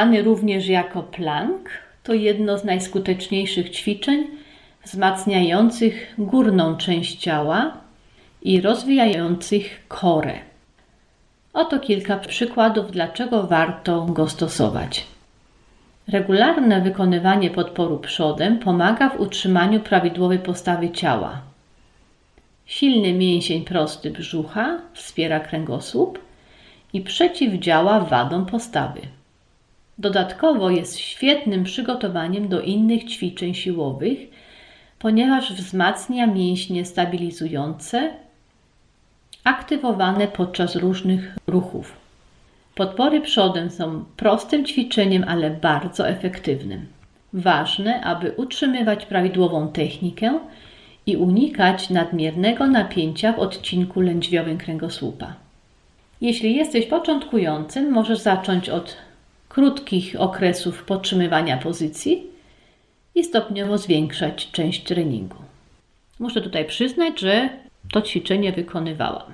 znany 0.00 0.22
również 0.22 0.68
jako 0.68 1.02
plank, 1.02 1.68
to 2.02 2.14
jedno 2.14 2.58
z 2.58 2.64
najskuteczniejszych 2.64 3.70
ćwiczeń 3.70 4.26
wzmacniających 4.84 6.14
górną 6.18 6.76
część 6.76 7.16
ciała 7.16 7.72
i 8.42 8.60
rozwijających 8.60 9.84
korę. 9.88 10.34
Oto 11.52 11.78
kilka 11.78 12.16
przykładów, 12.16 12.90
dlaczego 12.90 13.46
warto 13.46 14.04
go 14.04 14.28
stosować. 14.28 15.06
Regularne 16.08 16.80
wykonywanie 16.80 17.50
podporu 17.50 17.98
przodem 17.98 18.58
pomaga 18.58 19.08
w 19.10 19.20
utrzymaniu 19.20 19.80
prawidłowej 19.80 20.38
postawy 20.38 20.90
ciała. 20.90 21.40
Silny 22.66 23.12
mięsień 23.12 23.64
prosty 23.64 24.10
brzucha 24.10 24.78
wspiera 24.92 25.40
kręgosłup 25.40 26.18
i 26.92 27.00
przeciwdziała 27.00 28.00
wadom 28.00 28.46
postawy. 28.46 29.19
Dodatkowo 30.00 30.70
jest 30.70 30.98
świetnym 30.98 31.64
przygotowaniem 31.64 32.48
do 32.48 32.60
innych 32.60 33.04
ćwiczeń 33.04 33.54
siłowych, 33.54 34.18
ponieważ 34.98 35.52
wzmacnia 35.52 36.26
mięśnie 36.26 36.84
stabilizujące 36.84 38.10
aktywowane 39.44 40.28
podczas 40.28 40.76
różnych 40.76 41.36
ruchów. 41.46 41.96
Podpory 42.74 43.20
przodem 43.20 43.70
są 43.70 44.04
prostym 44.16 44.64
ćwiczeniem, 44.64 45.24
ale 45.28 45.50
bardzo 45.50 46.08
efektywnym. 46.08 46.86
Ważne, 47.32 48.00
aby 48.00 48.32
utrzymywać 48.36 49.06
prawidłową 49.06 49.68
technikę 49.68 50.38
i 51.06 51.16
unikać 51.16 51.90
nadmiernego 51.90 52.66
napięcia 52.66 53.32
w 53.32 53.38
odcinku 53.38 54.00
lędźwiowym 54.00 54.58
kręgosłupa. 54.58 55.34
Jeśli 56.20 56.56
jesteś 56.56 56.86
początkującym, 56.86 57.90
możesz 57.90 58.18
zacząć 58.18 58.68
od 58.68 59.09
krótkich 59.50 60.16
okresów 60.18 60.84
podtrzymywania 60.84 61.56
pozycji 61.56 62.26
i 63.14 63.24
stopniowo 63.24 63.78
zwiększać 63.78 64.50
część 64.50 64.82
treningu. 64.82 65.36
Muszę 66.18 66.40
tutaj 66.40 66.64
przyznać, 66.64 67.20
że 67.20 67.48
to 67.92 68.02
ćwiczenie 68.02 68.52
wykonywałam. 68.52 69.32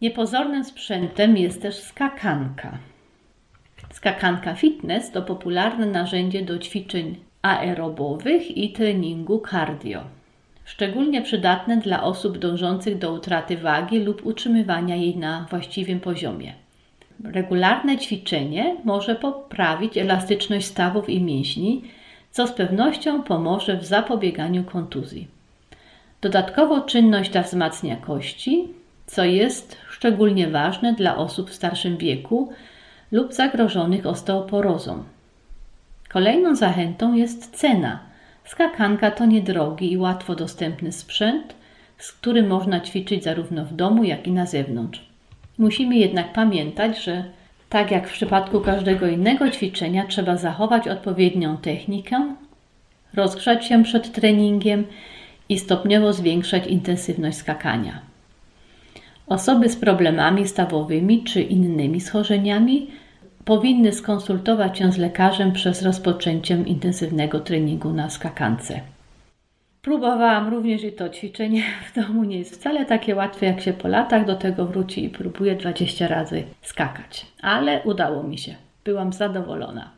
Niepozornym 0.00 0.64
sprzętem 0.64 1.36
jest 1.36 1.62
też 1.62 1.74
skakanka. 1.74 2.78
Skakanka 3.92 4.54
fitness 4.54 5.10
to 5.10 5.22
popularne 5.22 5.86
narzędzie 5.86 6.42
do 6.42 6.58
ćwiczeń 6.58 7.16
aerobowych 7.42 8.56
i 8.56 8.72
treningu 8.72 9.42
cardio. 9.50 10.04
Szczególnie 10.64 11.22
przydatne 11.22 11.76
dla 11.76 12.02
osób 12.02 12.38
dążących 12.38 12.98
do 12.98 13.12
utraty 13.12 13.56
wagi 13.56 13.98
lub 13.98 14.26
utrzymywania 14.26 14.96
jej 14.96 15.16
na 15.16 15.46
właściwym 15.50 16.00
poziomie. 16.00 16.61
Regularne 17.24 17.98
ćwiczenie 17.98 18.76
może 18.84 19.14
poprawić 19.14 19.96
elastyczność 19.98 20.66
stawów 20.66 21.08
i 21.08 21.20
mięśni, 21.20 21.82
co 22.30 22.46
z 22.46 22.52
pewnością 22.52 23.22
pomoże 23.22 23.76
w 23.76 23.84
zapobieganiu 23.84 24.64
kontuzji. 24.64 25.28
Dodatkowo 26.20 26.80
czynność 26.80 27.30
ta 27.30 27.42
wzmacnia 27.42 27.96
kości, 27.96 28.68
co 29.06 29.24
jest 29.24 29.76
szczególnie 29.90 30.48
ważne 30.48 30.92
dla 30.92 31.16
osób 31.16 31.50
w 31.50 31.54
starszym 31.54 31.96
wieku 31.96 32.52
lub 33.12 33.32
zagrożonych 33.32 34.06
osteoporozą. 34.06 35.04
Kolejną 36.08 36.56
zachętą 36.56 37.14
jest 37.14 37.56
cena. 37.56 37.98
Skakanka 38.44 39.10
to 39.10 39.26
niedrogi 39.26 39.92
i 39.92 39.98
łatwo 39.98 40.34
dostępny 40.34 40.92
sprzęt, 40.92 41.54
z 41.98 42.12
którym 42.12 42.46
można 42.46 42.80
ćwiczyć 42.80 43.24
zarówno 43.24 43.64
w 43.64 43.72
domu, 43.72 44.04
jak 44.04 44.26
i 44.26 44.32
na 44.32 44.46
zewnątrz. 44.46 45.11
Musimy 45.58 45.96
jednak 45.96 46.32
pamiętać, 46.32 47.04
że 47.04 47.24
tak 47.68 47.90
jak 47.90 48.08
w 48.08 48.12
przypadku 48.12 48.60
każdego 48.60 49.06
innego 49.06 49.50
ćwiczenia, 49.50 50.06
trzeba 50.06 50.36
zachować 50.36 50.88
odpowiednią 50.88 51.56
technikę, 51.56 52.34
rozgrzać 53.14 53.66
się 53.66 53.84
przed 53.84 54.12
treningiem 54.12 54.84
i 55.48 55.58
stopniowo 55.58 56.12
zwiększać 56.12 56.66
intensywność 56.66 57.36
skakania. 57.36 58.00
Osoby 59.26 59.68
z 59.68 59.76
problemami 59.76 60.48
stawowymi 60.48 61.24
czy 61.24 61.42
innymi 61.42 62.00
schorzeniami 62.00 62.90
powinny 63.44 63.92
skonsultować 63.92 64.78
się 64.78 64.92
z 64.92 64.98
lekarzem 64.98 65.52
przed 65.52 65.82
rozpoczęciem 65.82 66.66
intensywnego 66.66 67.40
treningu 67.40 67.92
na 67.92 68.10
skakance. 68.10 68.80
Próbowałam 69.82 70.48
również 70.48 70.84
i 70.84 70.92
to 70.92 71.08
ćwiczenie 71.08 71.62
w 71.92 71.94
domu 71.94 72.24
nie 72.24 72.38
jest 72.38 72.54
wcale 72.54 72.86
takie 72.86 73.14
łatwe, 73.14 73.46
jak 73.46 73.60
się 73.60 73.72
po 73.72 73.88
latach 73.88 74.26
do 74.26 74.36
tego 74.36 74.66
wróci 74.66 75.04
i 75.04 75.10
próbuję 75.10 75.56
20 75.56 76.08
razy 76.08 76.44
skakać. 76.60 77.26
Ale 77.40 77.82
udało 77.82 78.22
mi 78.22 78.38
się. 78.38 78.54
Byłam 78.84 79.12
zadowolona. 79.12 79.90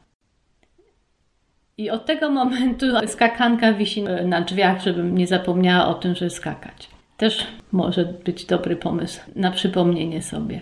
I 1.79 1.91
od 1.91 2.07
tego 2.07 2.31
momentu 2.31 2.87
skakanka 3.07 3.73
wisi 3.73 4.03
na 4.03 4.41
drzwiach, 4.41 4.83
żebym 4.83 5.19
nie 5.19 5.27
zapomniała 5.27 5.87
o 5.87 5.95
tym, 5.95 6.15
żeby 6.15 6.31
skakać. 6.31 6.89
Też 7.17 7.47
może 7.73 8.05
być 8.05 8.45
dobry 8.45 8.77
pomysł 8.77 9.21
na 9.37 9.51
przypomnienie 9.51 10.23
sobie. 10.23 10.61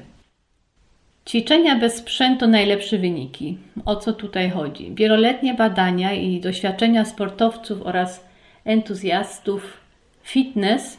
Ćwiczenia 1.28 1.76
bez 1.76 1.96
sprzętu 1.96 2.48
najlepsze 2.48 2.98
wyniki. 2.98 3.58
O 3.84 3.96
co 3.96 4.12
tutaj 4.12 4.50
chodzi? 4.50 4.94
Wieloletnie 4.94 5.54
badania 5.54 6.12
i 6.12 6.40
doświadczenia 6.40 7.04
sportowców 7.04 7.82
oraz 7.82 8.31
entuzjastów 8.64 9.76
fitness 10.22 10.98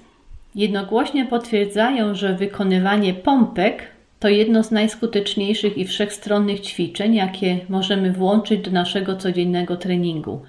jednogłośnie 0.56 1.26
potwierdzają, 1.26 2.16
że 2.16 2.34
wykonywanie 2.34 3.14
pompek 3.14 3.84
to 4.20 4.30
jedno 4.30 4.64
z 4.64 4.72
najskuteczniejszych 4.72 5.78
i 5.78 5.86
wszechstronnych 5.86 6.60
ćwiczeń, 6.60 7.16
jakie 7.16 7.60
możemy 7.70 8.14
włączyć 8.14 8.62
do 8.62 8.72
naszego 8.72 9.16
codziennego 9.16 9.78
treningu. 9.78 10.42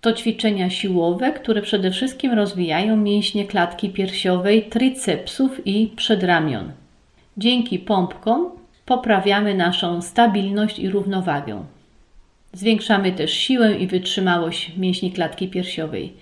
To 0.00 0.12
ćwiczenia 0.12 0.70
siłowe, 0.70 1.32
które 1.32 1.62
przede 1.62 1.90
wszystkim 1.90 2.32
rozwijają 2.32 2.96
mięśnie 2.96 3.46
klatki 3.46 3.90
piersiowej, 3.90 4.62
tricepsów 4.62 5.66
i 5.66 5.92
przedramion. 5.96 6.72
Dzięki 7.36 7.78
pompkom 7.78 8.50
poprawiamy 8.86 9.54
naszą 9.54 10.02
stabilność 10.02 10.78
i 10.78 10.90
równowagę. 10.90 11.64
Zwiększamy 12.52 13.12
też 13.12 13.32
siłę 13.32 13.74
i 13.78 13.86
wytrzymałość 13.86 14.72
mięśni 14.76 15.12
klatki 15.12 15.48
piersiowej. 15.48 16.12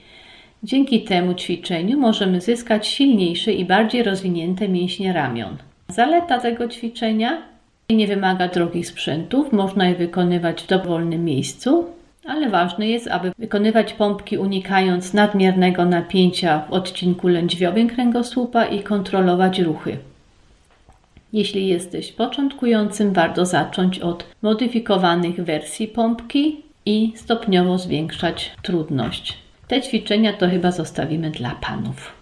Dzięki 0.63 1.03
temu 1.05 1.35
ćwiczeniu 1.35 1.99
możemy 1.99 2.41
zyskać 2.41 2.87
silniejsze 2.87 3.53
i 3.53 3.65
bardziej 3.65 4.03
rozwinięte 4.03 4.69
mięśnie 4.69 5.13
ramion. 5.13 5.57
Zaleta 5.89 6.41
tego 6.41 6.69
ćwiczenia 6.69 7.43
nie 7.91 8.07
wymaga 8.07 8.49
drogich 8.49 8.87
sprzętów, 8.87 9.53
można 9.53 9.89
je 9.89 9.95
wykonywać 9.95 10.63
w 10.63 10.67
dowolnym 10.67 11.25
miejscu, 11.25 11.85
ale 12.25 12.51
ważne 12.51 12.89
jest, 12.89 13.09
aby 13.09 13.33
wykonywać 13.39 13.93
pompki 13.93 14.39
unikając 14.39 15.15
nadmiernego 15.15 15.85
napięcia 15.85 16.59
w 16.59 16.73
odcinku 16.73 17.29
lędźwiowym 17.29 17.89
kręgosłupa 17.89 18.65
i 18.65 18.83
kontrolować 18.83 19.59
ruchy. 19.59 19.99
Jeśli 21.37 21.69
jesteś 21.69 22.13
początkującym, 22.13 23.13
warto 23.13 23.47
zacząć 23.47 23.99
od 23.99 24.25
modyfikowanych 24.43 25.45
wersji 25.45 25.89
pompki 25.89 26.63
i 26.87 27.13
stopniowo 27.17 27.79
zwiększać 27.79 28.53
trudność. 28.63 29.39
Te 29.69 29.83
ćwiczenia 29.83 30.33
to 30.33 30.49
chyba 30.49 30.71
zostawimy 30.71 31.31
dla 31.31 31.51
panów. 31.51 32.16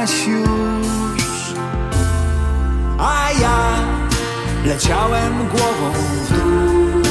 Już. 0.00 1.54
A 2.98 3.32
ja 3.40 3.58
leciałem 4.64 5.48
głową 5.48 5.92
w 6.24 6.32
dół. 6.32 7.02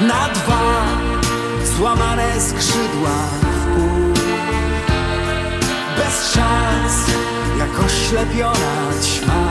Na 0.00 0.28
dwa 0.28 0.84
złamane 1.76 2.40
skrzydła 2.40 3.16
w 3.42 3.74
pół. 3.74 4.14
Bez 5.96 6.32
szans, 6.32 7.10
jak 7.58 7.84
oślepiona 7.86 8.92
ćma. 9.02 9.44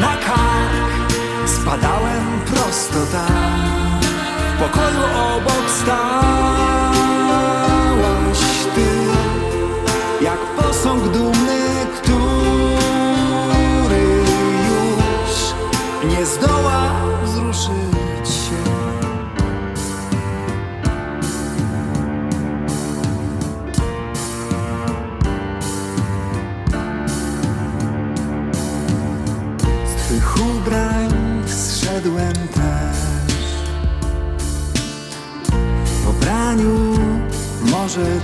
Na 0.00 0.16
kark 0.16 1.12
spadałem 1.46 2.40
prosto 2.46 3.06
tam. 3.12 3.60
W 4.56 4.62
pokoju 4.62 5.04
obok 5.36 5.70
stałaś 5.82 6.79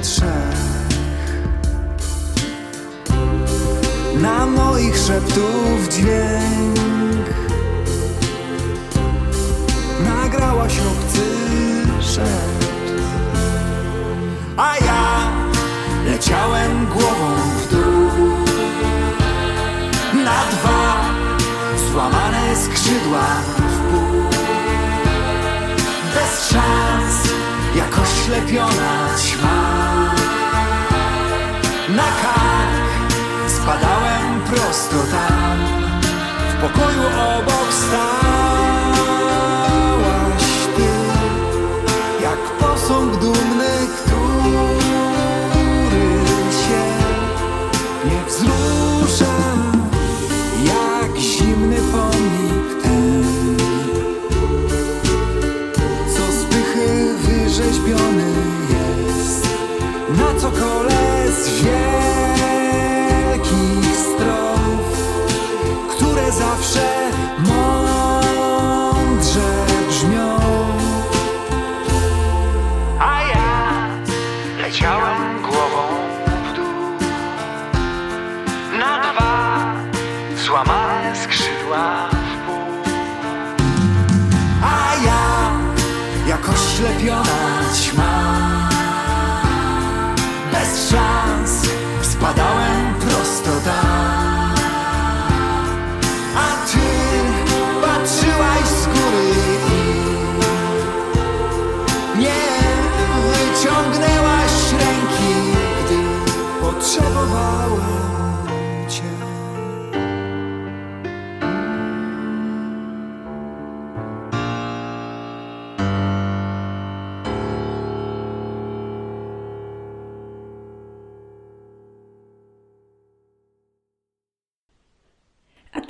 trzech. 0.02 0.76
Na 4.20 4.46
moich 4.46 4.96
szeptów 4.98 5.88
dźwięk. 5.90 7.26
Nagrałaś 10.04 10.78
obcy 10.78 11.24
szept. 12.00 12.66
A 14.56 14.76
ja 14.76 15.30
leciałem 16.04 16.86
głową 16.86 17.34
w 17.58 17.70
dół. 17.70 18.10
Na 20.24 20.44
dwa 20.50 20.96
złamane 21.92 22.56
skrzydła 22.56 23.26
w 23.58 23.90
pół. 23.90 24.22
Bez 26.14 26.48
szans, 26.48 27.28
jak 27.76 27.98
oślepiona 27.98 29.08
ćma 29.18 29.65
tam 34.84 35.58
W 36.50 36.60
pokoju 36.60 37.02
obok 37.38 37.72
stałaś 37.72 38.25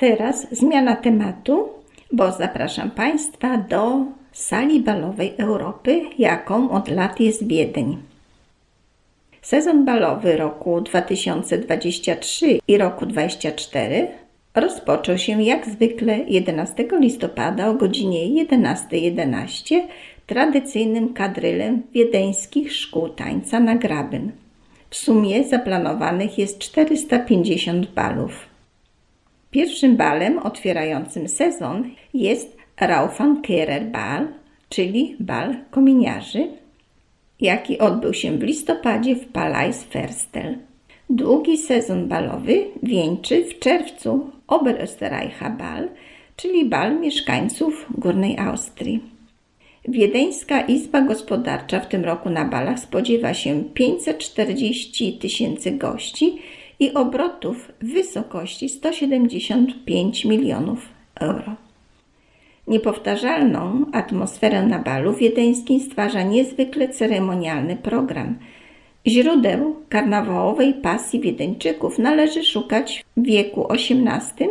teraz 0.07 0.47
zmiana 0.51 0.95
tematu, 0.95 1.69
bo 2.11 2.31
zapraszam 2.31 2.91
Państwa 2.91 3.57
do 3.57 4.05
sali 4.31 4.79
balowej 4.79 5.33
Europy, 5.37 6.01
jaką 6.17 6.71
od 6.71 6.87
lat 6.87 7.19
jest 7.19 7.47
Wiedeń. 7.47 7.97
Sezon 9.41 9.85
balowy 9.85 10.37
roku 10.37 10.81
2023 10.81 12.59
i 12.67 12.77
roku 12.77 13.05
2024 13.05 14.07
rozpoczął 14.55 15.17
się 15.17 15.43
jak 15.43 15.65
zwykle 15.65 16.19
11 16.19 16.87
listopada 16.99 17.69
o 17.69 17.73
godzinie 17.73 18.45
11.11 18.45 19.81
tradycyjnym 20.27 21.13
kadrylem 21.13 21.81
wiedeńskich 21.93 22.73
szkół 22.73 23.09
tańca 23.09 23.59
na 23.59 23.75
Graben. 23.75 24.31
W 24.89 24.95
sumie 24.95 25.43
zaplanowanych 25.43 26.37
jest 26.37 26.59
450 26.59 27.91
balów. 27.91 28.46
Pierwszym 29.51 29.97
balem 29.97 30.39
otwierającym 30.39 31.27
sezon 31.27 31.89
jest 32.13 32.57
Raufankerer 32.79 33.85
Ball, 33.85 34.27
czyli 34.69 35.15
bal 35.19 35.55
kominiarzy, 35.71 36.47
jaki 37.41 37.79
odbył 37.79 38.13
się 38.13 38.37
w 38.37 38.43
listopadzie 38.43 39.15
w 39.15 39.27
Palais 39.27 39.83
Ferstel. 39.83 40.57
Długi 41.09 41.57
sezon 41.57 42.07
balowy 42.07 42.65
wieńczy 42.83 43.45
w 43.45 43.59
czerwcu 43.59 44.31
Oberösterreicher 44.47 45.57
Ball, 45.57 45.89
czyli 46.35 46.65
bal 46.65 46.99
mieszkańców 46.99 47.85
Górnej 47.97 48.37
Austrii. 48.37 49.01
Wiedeńska 49.87 50.61
Izba 50.61 51.01
Gospodarcza 51.01 51.79
w 51.79 51.89
tym 51.89 52.05
roku 52.05 52.29
na 52.29 52.45
balach 52.45 52.79
spodziewa 52.79 53.33
się 53.33 53.63
540 53.73 55.13
tysięcy 55.13 55.71
gości 55.71 56.41
i 56.79 56.93
obrotów 56.93 57.71
w 57.81 57.93
wysokości 57.93 58.69
175 58.69 60.25
milionów 60.25 60.79
euro. 61.19 61.55
Niepowtarzalną 62.67 63.85
atmosferę 63.91 64.63
na 64.63 64.79
balu 64.79 65.13
wiedeńskim 65.13 65.79
stwarza 65.79 66.23
niezwykle 66.23 66.89
ceremonialny 66.89 67.75
program. 67.75 68.35
Źródeł 69.07 69.75
karnawałowej 69.89 70.73
pasji 70.73 71.19
Wiedeńczyków 71.19 71.99
należy 71.99 72.43
szukać 72.43 73.05
w 73.17 73.23
wieku 73.23 73.67
XVIII, 73.73 74.49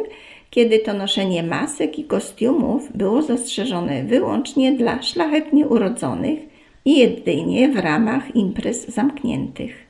kiedy 0.50 0.78
to 0.78 0.94
noszenie 0.94 1.42
masek 1.42 1.98
i 1.98 2.04
kostiumów 2.04 2.96
było 2.96 3.22
zastrzeżone 3.22 4.04
wyłącznie 4.04 4.72
dla 4.72 5.02
szlachetnie 5.02 5.66
urodzonych 5.66 6.38
i 6.84 6.98
jedynie 6.98 7.68
w 7.68 7.76
ramach 7.76 8.36
imprez 8.36 8.88
zamkniętych. 8.88 9.85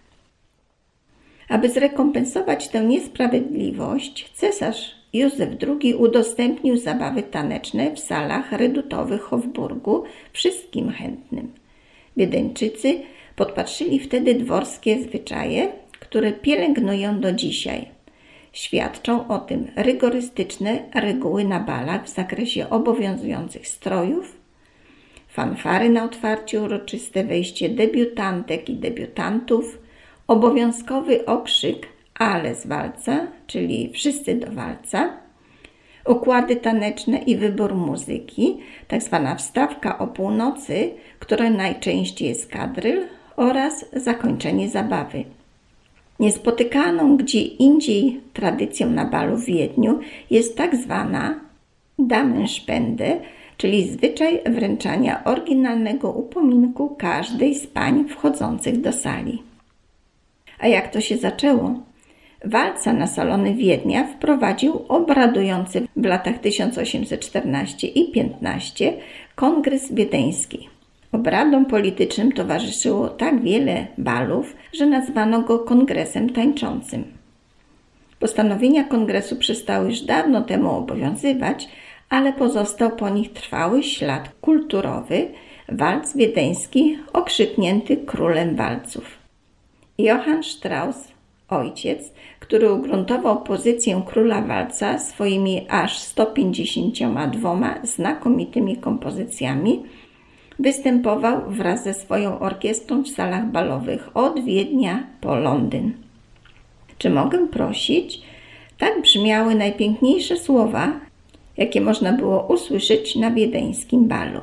Aby 1.48 1.68
zrekompensować 1.68 2.68
tę 2.68 2.84
niesprawiedliwość, 2.84 4.30
cesarz 4.34 4.94
Józef 5.12 5.48
II 5.82 5.94
udostępnił 5.94 6.76
zabawy 6.76 7.22
taneczne 7.22 7.94
w 7.94 7.98
salach 7.98 8.52
redutowych 8.52 9.22
Hofburgu 9.22 10.04
wszystkim 10.32 10.90
chętnym. 10.90 11.52
Wiedeńczycy 12.16 13.00
podpatrzyli 13.36 13.98
wtedy 13.98 14.34
dworskie 14.34 15.02
zwyczaje, 15.02 15.68
które 16.00 16.32
pielęgnują 16.32 17.20
do 17.20 17.32
dzisiaj. 17.32 17.88
Świadczą 18.52 19.28
o 19.28 19.38
tym 19.38 19.66
rygorystyczne 19.76 20.78
reguły 20.94 21.44
na 21.44 21.60
balach 21.60 22.04
w 22.04 22.14
zakresie 22.14 22.70
obowiązujących 22.70 23.68
strojów, 23.68 24.36
fanfary 25.28 25.88
na 25.88 26.04
otwarciu, 26.04 26.64
uroczyste 26.64 27.24
wejście 27.24 27.68
debiutantek 27.68 28.68
i 28.68 28.74
debiutantów, 28.74 29.78
obowiązkowy 30.28 31.26
okrzyk 31.26 31.96
ale 32.18 32.54
z 32.54 32.66
walca, 32.66 33.26
czyli 33.46 33.90
wszyscy 33.92 34.34
do 34.34 34.52
walca, 34.52 35.12
układy 36.06 36.56
taneczne 36.56 37.18
i 37.18 37.36
wybór 37.36 37.74
muzyki, 37.74 38.56
tak 38.88 39.02
zwana 39.02 39.34
wstawka 39.34 39.98
o 39.98 40.06
północy, 40.06 40.90
która 41.18 41.50
najczęściej 41.50 42.28
jest 42.28 42.50
kadryl 42.50 43.02
oraz 43.36 43.84
zakończenie 43.92 44.68
zabawy. 44.68 45.24
Niespotykaną 46.20 47.16
gdzie 47.16 47.40
indziej 47.40 48.20
tradycją 48.32 48.90
na 48.90 49.04
balu 49.04 49.36
w 49.36 49.44
Wiedniu 49.44 50.00
jest 50.30 50.56
tak 50.56 50.76
zwana 50.76 51.40
Damenspende, 51.98 53.20
czyli 53.56 53.88
zwyczaj 53.88 54.40
wręczania 54.46 55.24
oryginalnego 55.24 56.10
upominku 56.10 56.96
każdej 56.98 57.54
z 57.54 57.66
pań 57.66 58.08
wchodzących 58.08 58.80
do 58.80 58.92
sali. 58.92 59.42
A 60.58 60.66
jak 60.66 60.92
to 60.92 61.00
się 61.00 61.16
zaczęło? 61.16 61.74
Walca 62.44 62.92
na 62.92 63.06
salony 63.06 63.54
Wiednia 63.54 64.04
wprowadził 64.04 64.84
obradujący 64.88 65.88
w 65.96 66.04
latach 66.04 66.38
1814 66.38 67.86
i 67.86 68.12
15 68.12 68.92
Kongres 69.34 69.92
Wiedeński. 69.92 70.68
Obradom 71.12 71.66
politycznym 71.66 72.32
towarzyszyło 72.32 73.08
tak 73.08 73.42
wiele 73.42 73.86
balów, 73.98 74.56
że 74.72 74.86
nazwano 74.86 75.42
go 75.42 75.58
kongresem 75.58 76.30
tańczącym. 76.30 77.04
Postanowienia 78.20 78.84
kongresu 78.84 79.36
przestały 79.36 79.88
już 79.88 80.00
dawno 80.00 80.42
temu 80.42 80.70
obowiązywać, 80.70 81.68
ale 82.08 82.32
pozostał 82.32 82.96
po 82.96 83.08
nich 83.08 83.32
trwały 83.32 83.82
ślad 83.82 84.28
kulturowy, 84.40 85.28
walc 85.68 86.16
wiedeński 86.16 86.98
okrzyknięty 87.12 87.96
królem 87.96 88.56
walców. 88.56 89.15
Johann 89.98 90.42
Strauss, 90.42 91.08
ojciec, 91.48 92.12
który 92.40 92.72
ugruntował 92.72 93.42
pozycję 93.42 94.02
króla 94.06 94.42
walca 94.42 94.98
swoimi 94.98 95.66
aż 95.68 95.98
152 95.98 97.74
znakomitymi 97.82 98.76
kompozycjami, 98.76 99.82
występował 100.58 101.40
wraz 101.50 101.84
ze 101.84 101.94
swoją 101.94 102.38
orkiestrą 102.38 103.02
w 103.02 103.08
salach 103.08 103.46
balowych 103.46 104.16
od 104.16 104.44
Wiednia 104.44 105.06
po 105.20 105.36
Londyn. 105.36 105.92
Czy 106.98 107.10
mogę 107.10 107.46
prosić? 107.48 108.22
Tak 108.78 109.02
brzmiały 109.02 109.54
najpiękniejsze 109.54 110.36
słowa, 110.36 110.92
jakie 111.56 111.80
można 111.80 112.12
było 112.12 112.46
usłyszeć 112.46 113.16
na 113.16 113.30
wiedeńskim 113.30 114.08
balu. 114.08 114.40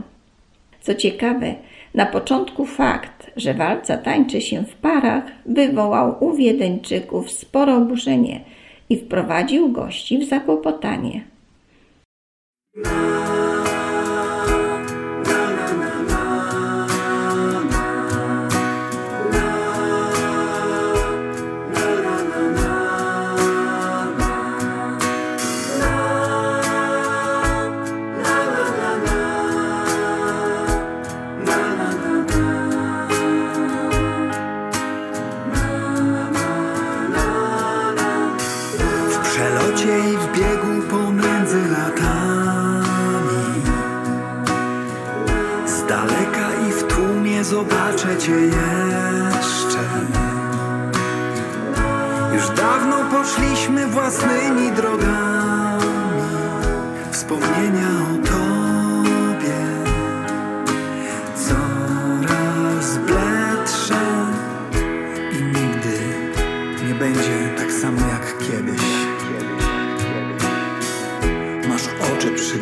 Co 0.81 0.95
ciekawe, 0.95 1.55
na 1.93 2.05
początku 2.05 2.65
fakt, 2.65 3.12
że 3.35 3.53
walca 3.53 3.97
tańczy 3.97 4.41
się 4.41 4.63
w 4.63 4.75
parach, 4.75 5.23
wywołał 5.45 6.15
u 6.19 6.33
Wiedeńczyków 6.33 7.31
spore 7.31 7.75
oburzenie 7.75 8.41
i 8.89 8.97
wprowadził 8.97 9.71
gości 9.71 10.17
w 10.17 10.29
zakłopotanie. 10.29 11.23
Przelocie 39.33 39.99
i 39.99 40.17
w 40.17 40.37
biegu 40.37 40.87
pomiędzy 40.89 41.61
latami. 41.69 43.43
Z 45.65 45.85
daleka 45.87 46.47
i 46.69 46.71
w 46.71 46.83
tłumie 46.83 47.43
zobaczę 47.43 48.17
Cię 48.17 48.31
jeszcze. 48.31 49.83
Już 52.33 52.47
dawno 52.47 52.97
poszliśmy 53.11 53.87
własnymi 53.87 54.71
drogami. 54.71 55.83
Wspomnienia 57.11 57.89
o 58.13 58.22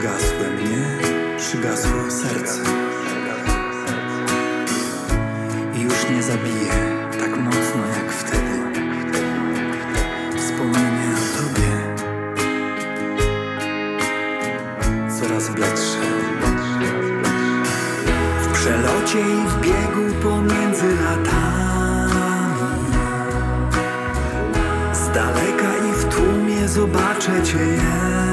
przygasłe 0.01 0.49
mnie, 0.49 0.85
przygasło 1.37 2.11
serce. 2.11 2.61
I 5.75 5.81
już 5.81 6.09
nie 6.09 6.23
zabije 6.23 6.71
tak 7.19 7.37
mocno 7.37 7.85
jak 7.97 8.11
wtedy. 8.11 8.81
Wspomnienie 10.37 11.09
o 11.15 11.37
tobie 11.37 11.71
coraz 15.19 15.49
bledsze. 15.49 16.01
W 18.41 18.53
przelocie 18.53 19.19
i 19.19 19.47
w 19.49 19.61
biegu 19.61 20.13
pomiędzy 20.23 20.95
latami 20.95 22.61
z 24.93 25.07
daleka 25.13 25.77
i 25.89 25.93
w 25.93 26.05
tłumie 26.05 26.67
zobaczę 26.67 27.43
Cię 27.43 28.30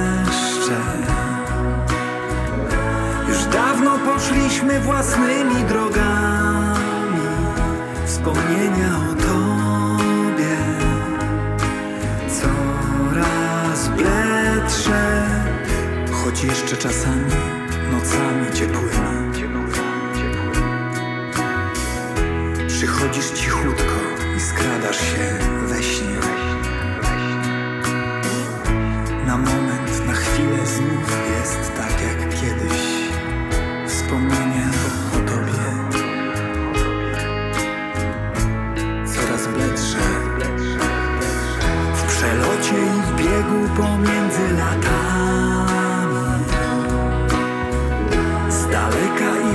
poszliśmy 4.18 4.80
własnymi 4.80 5.64
drogami. 5.68 7.20
Wspomnienia 8.06 8.90
o 9.10 9.14
Tobie. 9.14 10.56
Coraz 12.40 13.88
bledsze. 13.88 15.26
Choć 16.12 16.44
jeszcze 16.44 16.76
czasami 16.76 17.32
nocami 17.92 18.52
ciepłymi 18.54 18.88
Przychodzisz 22.68 23.30
cichutko 23.30 23.94
i 24.36 24.40
skradasz 24.40 25.00
się 25.00 25.38
we 25.66 25.82
śnie. 25.82 26.20
Na 29.26 29.36
moment, 29.36 30.06
na 30.06 30.12
chwilę 30.12 30.66
znów 30.66 31.18
jest 31.30 31.72
tak 31.76 31.87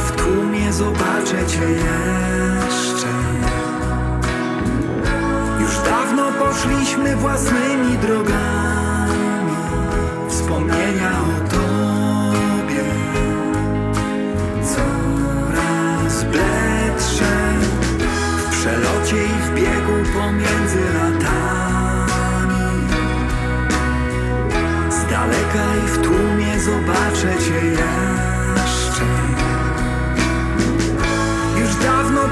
w 0.04 0.12
tłumie 0.12 0.74
zobaczę 0.74 1.48
Cię 1.48 1.70
jeszcze. 1.70 3.08
Już 5.62 5.78
dawno 5.78 6.32
poszliśmy 6.32 7.16
własnymi 7.16 7.98
drogami. 7.98 9.54
Wspomnienia 10.30 11.12
o 11.12 11.50
Tobie 11.50 11.53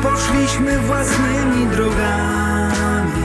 poszliśmy 0.01 0.79
własnymi 0.79 1.67
drogami. 1.67 3.23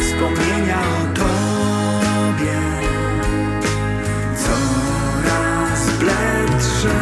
Wspomnienia 0.00 0.78
o 0.80 1.14
Tobie. 1.14 2.58
Coraz 4.44 5.90
bledsze. 5.98 6.96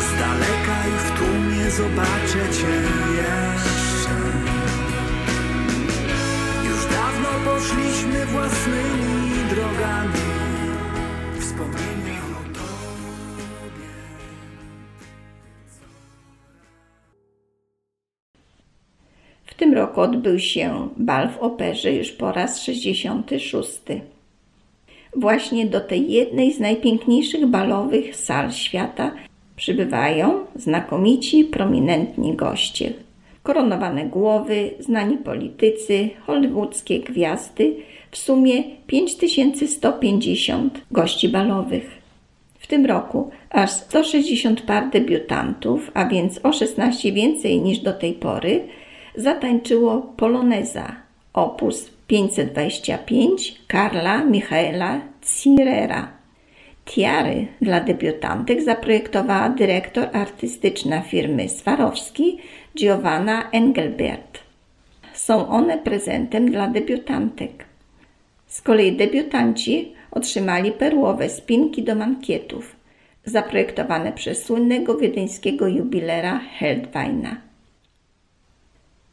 Z 0.06 0.18
daleka 0.20 0.78
i 0.88 0.98
w 1.06 1.18
tłumie 1.18 1.70
zobaczę 1.70 2.52
Cię 2.56 2.76
jeszcze. 3.16 4.14
Już 6.64 6.86
dawno 6.86 7.28
poszliśmy 7.44 8.26
własnymi 8.26 9.44
drogami 9.50 10.27
Roku 19.98 20.10
odbył 20.10 20.38
się 20.38 20.88
bal 20.96 21.28
w 21.28 21.38
operze 21.38 21.92
już 21.92 22.12
po 22.12 22.32
raz 22.32 22.62
66. 22.62 23.70
Właśnie 25.16 25.66
do 25.66 25.80
tej 25.80 26.12
jednej 26.12 26.52
z 26.52 26.60
najpiękniejszych 26.60 27.46
balowych 27.46 28.16
sal 28.16 28.52
świata 28.52 29.12
przybywają 29.56 30.44
znakomici, 30.56 31.44
prominentni 31.44 32.36
goście. 32.36 32.92
Koronowane 33.42 34.04
głowy, 34.04 34.70
znani 34.80 35.16
politycy, 35.16 36.10
hollywoodzkie 36.26 37.00
gwiazdy, 37.00 37.76
w 38.10 38.18
sumie 38.18 38.64
5150 38.86 40.80
gości 40.90 41.28
balowych. 41.28 41.90
W 42.58 42.66
tym 42.66 42.86
roku 42.86 43.30
aż 43.50 43.70
160 43.70 44.62
par 44.62 44.90
debiutantów, 44.90 45.90
a 45.94 46.06
więc 46.06 46.40
o 46.42 46.52
16 46.52 47.12
więcej 47.12 47.60
niż 47.60 47.78
do 47.78 47.92
tej 47.92 48.12
pory, 48.12 48.60
zatańczyło 49.16 50.00
Poloneza 50.16 50.96
opus 51.32 51.90
525 52.06 53.54
Karla 53.66 54.24
Michaela 54.24 55.00
Zierera. 55.24 56.08
Tiary 56.84 57.46
dla 57.60 57.80
debiutantek 57.80 58.62
zaprojektowała 58.62 59.48
dyrektor 59.48 60.08
artystyczna 60.12 61.00
firmy 61.00 61.48
Swarowski 61.48 62.38
Giovanna 62.76 63.50
Engelbert. 63.50 64.38
Są 65.14 65.48
one 65.48 65.78
prezentem 65.78 66.50
dla 66.50 66.68
debiutantek. 66.68 67.64
Z 68.46 68.62
kolei 68.62 68.96
debiutanci 68.96 69.92
otrzymali 70.10 70.72
perłowe 70.72 71.28
spinki 71.28 71.82
do 71.82 71.94
mankietów, 71.94 72.76
zaprojektowane 73.24 74.12
przez 74.12 74.44
słynnego 74.44 74.96
wiedeńskiego 74.96 75.68
jubilera 75.68 76.40
Heldweina. 76.58 77.47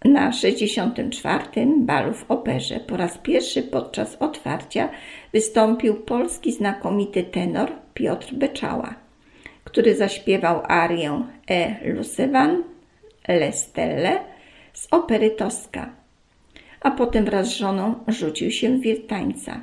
Na 0.05 0.31
64. 0.31 1.43
balu 1.77 2.13
w 2.13 2.31
operze 2.31 2.79
po 2.79 2.97
raz 2.97 3.17
pierwszy 3.17 3.63
podczas 3.63 4.15
otwarcia 4.19 4.89
wystąpił 5.33 5.95
polski 5.95 6.51
znakomity 6.51 7.23
tenor 7.23 7.71
Piotr 7.93 8.33
Beczała, 8.33 8.95
który 9.63 9.95
zaśpiewał 9.95 10.61
arię 10.67 11.23
E. 11.49 11.93
Lusevan, 11.93 12.63
Le 13.27 13.53
Stelle 13.53 14.19
z 14.73 14.87
opery 14.91 15.31
Toska, 15.31 15.89
a 16.81 16.91
potem 16.91 17.25
wraz 17.25 17.47
z 17.47 17.57
żoną 17.57 17.95
rzucił 18.07 18.51
się 18.51 18.77
w 18.77 18.81
wirtańca. 18.81 19.61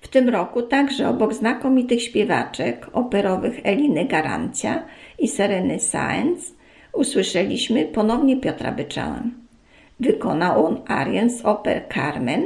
W 0.00 0.08
tym 0.08 0.28
roku 0.28 0.62
także 0.62 1.08
obok 1.08 1.34
znakomitych 1.34 2.02
śpiewaczek 2.02 2.86
operowych 2.92 3.60
Eliny 3.64 4.04
Garancia 4.04 4.84
i 5.18 5.28
Sereny 5.28 5.80
Saenz 5.80 6.54
usłyszeliśmy 6.92 7.84
ponownie 7.84 8.36
Piotra 8.36 8.72
Byczała. 8.72 9.22
Wykonał 10.00 10.66
on 10.66 10.80
arię 10.86 11.30
z 11.30 11.44
oper 11.44 11.82
Carmen, 11.94 12.44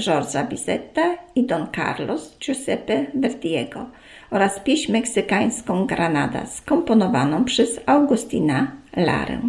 Georgesa 0.00 0.44
Bizetta 0.44 1.16
i 1.34 1.44
Don 1.44 1.66
Carlos 1.76 2.38
Giuseppe 2.38 3.06
Verdiego 3.14 3.86
oraz 4.30 4.60
pieśń 4.60 4.92
meksykańską 4.92 5.86
Granada 5.86 6.46
skomponowaną 6.46 7.44
przez 7.44 7.80
Augustina 7.86 8.72
Larę. 8.96 9.40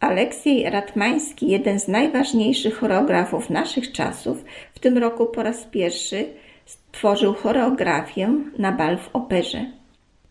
Aleksiej 0.00 0.70
Ratmański, 0.70 1.48
jeden 1.48 1.80
z 1.80 1.88
najważniejszych 1.88 2.78
choreografów 2.78 3.50
naszych 3.50 3.92
czasów, 3.92 4.44
w 4.74 4.78
tym 4.78 4.98
roku 4.98 5.26
po 5.26 5.42
raz 5.42 5.64
pierwszy 5.64 6.26
stworzył 6.66 7.34
choreografię 7.34 8.34
na 8.58 8.72
bal 8.72 8.98
w 8.98 9.10
operze. 9.12 9.64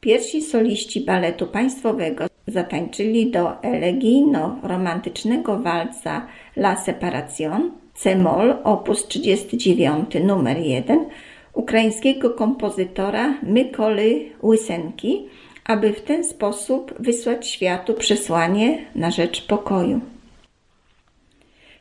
Pierwsi 0.01 0.41
soliści 0.41 1.01
baletu 1.01 1.47
państwowego 1.47 2.25
zatańczyli 2.47 3.31
do 3.31 3.61
elegijno-romantycznego 3.61 5.59
walca 5.59 6.27
La 6.55 6.75
Separation, 6.75 7.71
C-moll 7.93 8.55
op. 8.63 8.89
39 9.07 10.15
numer 10.23 10.57
1 10.57 11.05
ukraińskiego 11.53 12.29
kompozytora 12.29 13.33
Mykoly 13.43 14.29
Łysenki, 14.43 15.25
aby 15.65 15.93
w 15.93 16.01
ten 16.01 16.23
sposób 16.23 16.93
wysłać 16.99 17.47
światu 17.47 17.93
przesłanie 17.93 18.85
na 18.95 19.11
rzecz 19.11 19.47
pokoju. 19.47 19.99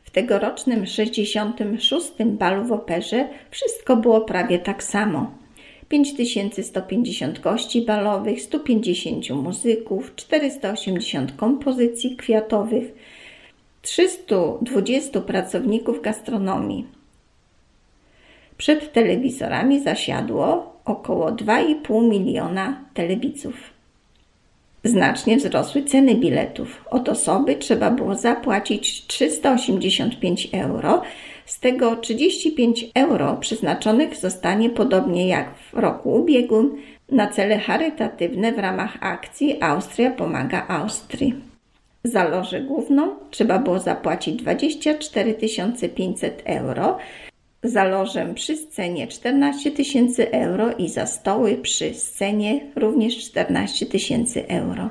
W 0.03 0.11
tegorocznym 0.11 0.85
66. 0.85 2.11
balu 2.23 2.65
w 2.65 2.71
operze 2.71 3.27
wszystko 3.51 3.95
było 3.95 4.21
prawie 4.21 4.59
tak 4.59 4.83
samo. 4.83 5.31
5150 5.89 7.39
gości 7.39 7.81
balowych, 7.81 8.41
150 8.41 9.29
muzyków, 9.29 10.15
480 10.15 11.35
kompozycji 11.35 12.15
kwiatowych, 12.15 12.83
320 13.81 15.21
pracowników 15.21 16.01
gastronomii. 16.01 16.87
Przed 18.57 18.93
telewizorami 18.93 19.83
zasiadło 19.83 20.73
około 20.85 21.31
2,5 21.31 22.09
miliona 22.09 22.85
telewidzów. 22.93 23.55
Znacznie 24.83 25.37
wzrosły 25.37 25.83
ceny 25.83 26.15
biletów. 26.15 26.85
Od 26.91 27.09
osoby 27.09 27.55
trzeba 27.55 27.91
było 27.91 28.15
zapłacić 28.15 29.07
385 29.07 30.49
euro, 30.53 31.01
z 31.45 31.59
tego 31.59 31.95
35 31.95 32.85
euro 32.95 33.37
przeznaczonych 33.39 34.15
zostanie 34.15 34.69
podobnie 34.69 35.27
jak 35.27 35.55
w 35.55 35.73
roku 35.73 36.13
ubiegłym 36.13 36.75
na 37.11 37.27
cele 37.27 37.59
charytatywne 37.59 38.53
w 38.53 38.59
ramach 38.59 38.97
akcji 39.01 39.63
Austria 39.63 40.11
pomaga 40.11 40.65
Austrii. 40.67 41.35
Za 42.03 42.23
lożę 42.23 42.61
główną 42.61 43.15
trzeba 43.31 43.59
było 43.59 43.79
zapłacić 43.79 44.35
24 44.35 45.33
500 45.95 46.41
euro, 46.45 46.97
za 47.63 47.83
lożę 47.83 48.33
przy 48.35 48.57
scenie 48.57 49.07
14 49.07 49.71
tysięcy 49.71 50.31
euro 50.31 50.71
i 50.77 50.89
za 50.89 51.05
stoły 51.05 51.57
przy 51.57 51.93
scenie 51.93 52.61
również 52.75 53.17
14 53.17 53.85
tysięcy 53.85 54.47
euro. 54.47 54.89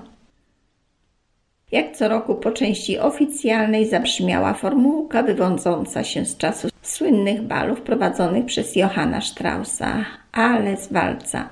Jak 1.75 1.97
co 1.97 2.09
roku 2.09 2.35
po 2.35 2.53
części 2.53 2.99
oficjalnej 2.99 3.87
zabrzmiała 3.87 4.55
formułka 4.55 5.23
wywodząca 5.23 6.05
się 6.05 6.25
z 6.25 6.37
czasu 6.37 6.69
słynnych 6.83 7.43
balów 7.43 7.81
prowadzonych 7.81 8.45
przez 8.45 8.77
Johanna 8.77 9.21
Straussa, 9.21 10.05
ale 10.33 10.77
z 10.77 10.93
walca. 10.93 11.49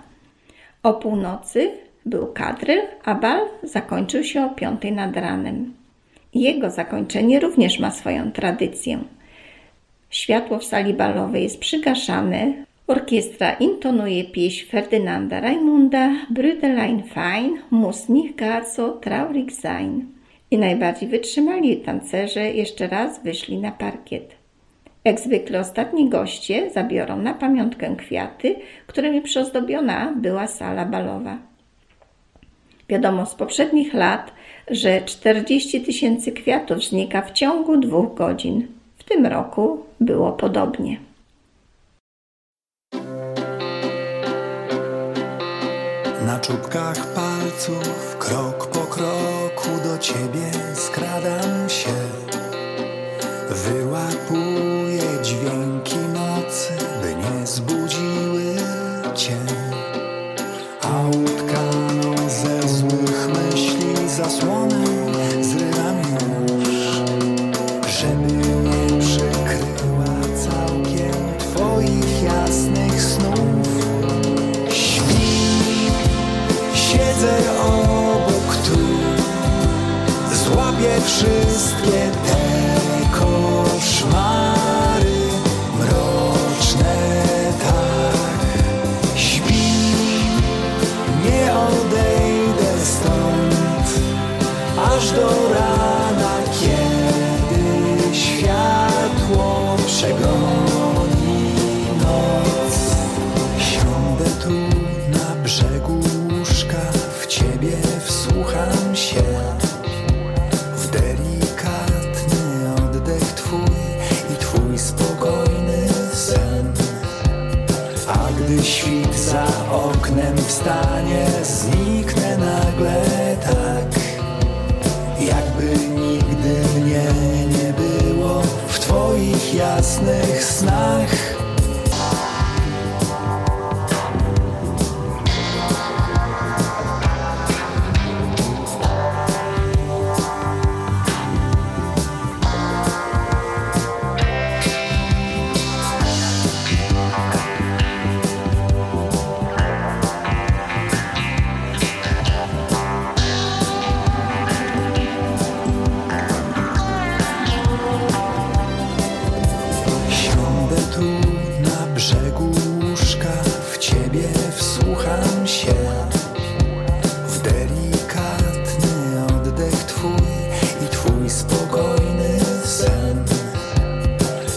O 0.83 0.95
północy 0.95 1.71
był 2.07 2.27
kadryl, 2.27 2.81
a 3.05 3.15
bal 3.15 3.41
zakończył 3.63 4.25
się 4.25 4.45
o 4.45 4.49
piątej 4.49 4.93
nad 4.93 5.17
ranem. 5.17 5.75
Jego 6.35 6.71
zakończenie 6.71 7.41
również 7.41 7.79
ma 7.79 7.91
swoją 7.91 8.33
tradycję. 8.33 8.99
Światło 10.11 10.59
w 10.59 10.65
sali 10.65 10.95
balowej 10.95 11.43
jest 11.43 11.61
przygaszane, 11.61 12.53
orkiestra 12.87 13.53
intonuje 13.53 14.25
pieśń 14.25 14.67
Ferdynanda 14.67 15.41
Raimunda 15.41 16.11
Brüderlein 16.31 17.03
fein, 17.03 17.59
muss 17.71 18.09
nicht 18.09 18.37
gar 18.37 18.65
so 18.65 18.93
traurig 18.93 19.53
sein. 19.53 20.07
I 20.51 20.59
najbardziej 20.59 21.09
wytrzymali 21.09 21.77
tancerze 21.77 22.51
jeszcze 22.51 22.89
raz 22.89 23.23
wyszli 23.23 23.59
na 23.59 23.73
parkiet. 23.73 24.35
Jak 25.05 25.21
zwykle 25.21 25.61
ostatni 25.61 26.09
goście 26.09 26.71
zabiorą 26.71 27.17
na 27.17 27.35
pamiątkę 27.35 27.97
kwiaty, 27.97 28.57
którymi 28.87 29.23
przyozdobiona 29.23 30.13
była 30.17 30.47
sala 30.47 30.85
balowa. 30.85 31.39
Wiadomo 32.89 33.27
z 33.27 33.35
poprzednich 33.35 33.95
lat, 33.95 34.33
że 34.71 35.01
40 35.01 35.81
tysięcy 35.81 36.33
kwiatów 36.33 36.85
znika 36.85 37.23
w 37.23 37.33
ciągu 37.33 37.77
dwóch 37.77 38.15
godzin. 38.15 38.67
W 38.99 39.05
tym 39.05 39.27
roku 39.27 39.79
było 40.01 40.33
podobnie. 40.33 41.12
Czubkach 46.43 47.07
palców, 47.15 48.17
krok 48.19 48.67
po 48.67 48.79
kroku 48.79 49.69
do 49.85 49.99
ciebie 49.99 50.51
skradam 50.75 51.69
się. 51.69 51.95
Wyłapuję 53.51 55.23
dźwięki 55.23 55.97
nocy, 55.97 56.73
by 57.03 57.15
nie 57.15 57.47
zbudziły 57.47 58.55
cię. 59.15 59.72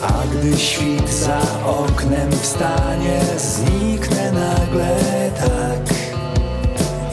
A 0.07 0.23
gdy 0.27 0.57
świt 0.57 1.09
za 1.09 1.39
oknem 1.65 2.31
wstanie 2.31 3.21
Zniknę 3.37 4.31
nagle 4.31 4.97
tak 5.39 5.95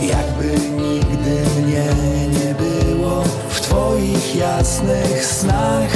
Jakby 0.01 0.69
nigdy 0.71 1.61
mnie 1.61 1.85
nie 2.29 2.55
było. 2.55 3.25
W 3.49 3.61
twoich 3.61 4.37
jasnych 4.37 5.27
snach 5.27 5.91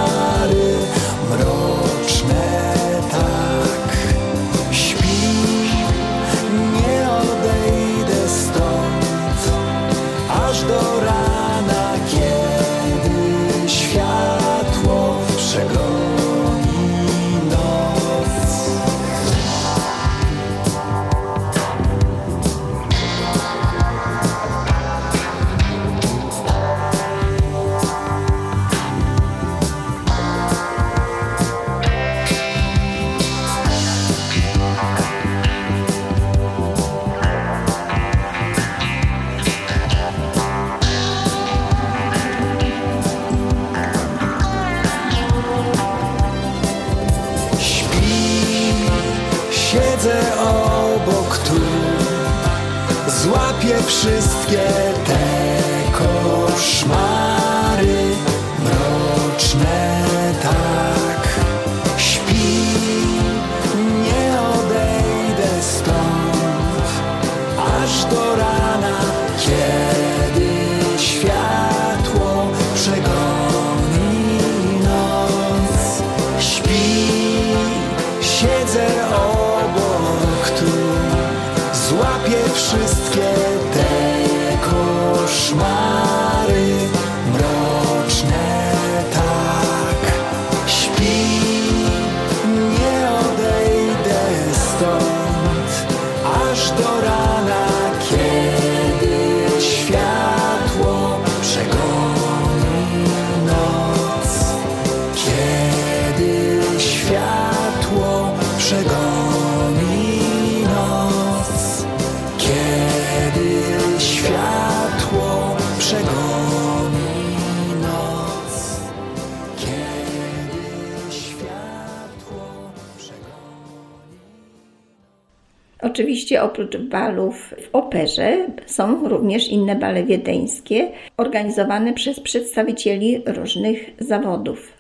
Oprócz 126.43 126.77
balów 126.77 127.55
w 127.61 127.69
operze 127.73 128.47
są 128.67 129.09
również 129.09 129.49
inne 129.49 129.77
bale 129.77 130.05
wiedeńskie 130.05 130.91
organizowane 131.17 131.93
przez 131.93 132.21
przedstawicieli 132.21 133.23
różnych 133.27 133.91
zawodów. 133.99 134.73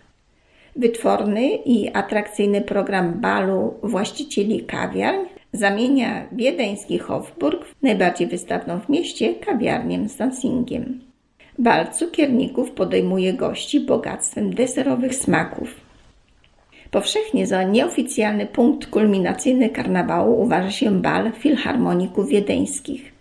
Wytworny 0.76 1.48
i 1.48 1.90
atrakcyjny 1.94 2.60
program 2.60 3.20
balu 3.20 3.74
właścicieli 3.82 4.64
kawiarń 4.64 5.24
zamienia 5.52 6.26
wiedeński 6.32 6.98
Hofburg, 6.98 7.64
najbardziej 7.82 8.26
wystawną 8.26 8.80
w 8.80 8.88
mieście, 8.88 9.34
kawiarnię 9.34 10.08
z 10.08 10.16
dancingiem. 10.16 11.00
Bal 11.58 11.92
cukierników 11.92 12.70
podejmuje 12.70 13.32
gości 13.32 13.80
bogactwem 13.80 14.54
deserowych 14.54 15.14
smaków. 15.14 15.89
Powszechnie 16.90 17.46
za 17.46 17.62
nieoficjalny 17.62 18.46
punkt 18.46 18.86
kulminacyjny 18.86 19.68
karnawału 19.68 20.42
uważa 20.42 20.70
się 20.70 20.90
bal 21.02 21.32
filharmoników 21.32 22.28
wiedeńskich. 22.28 23.12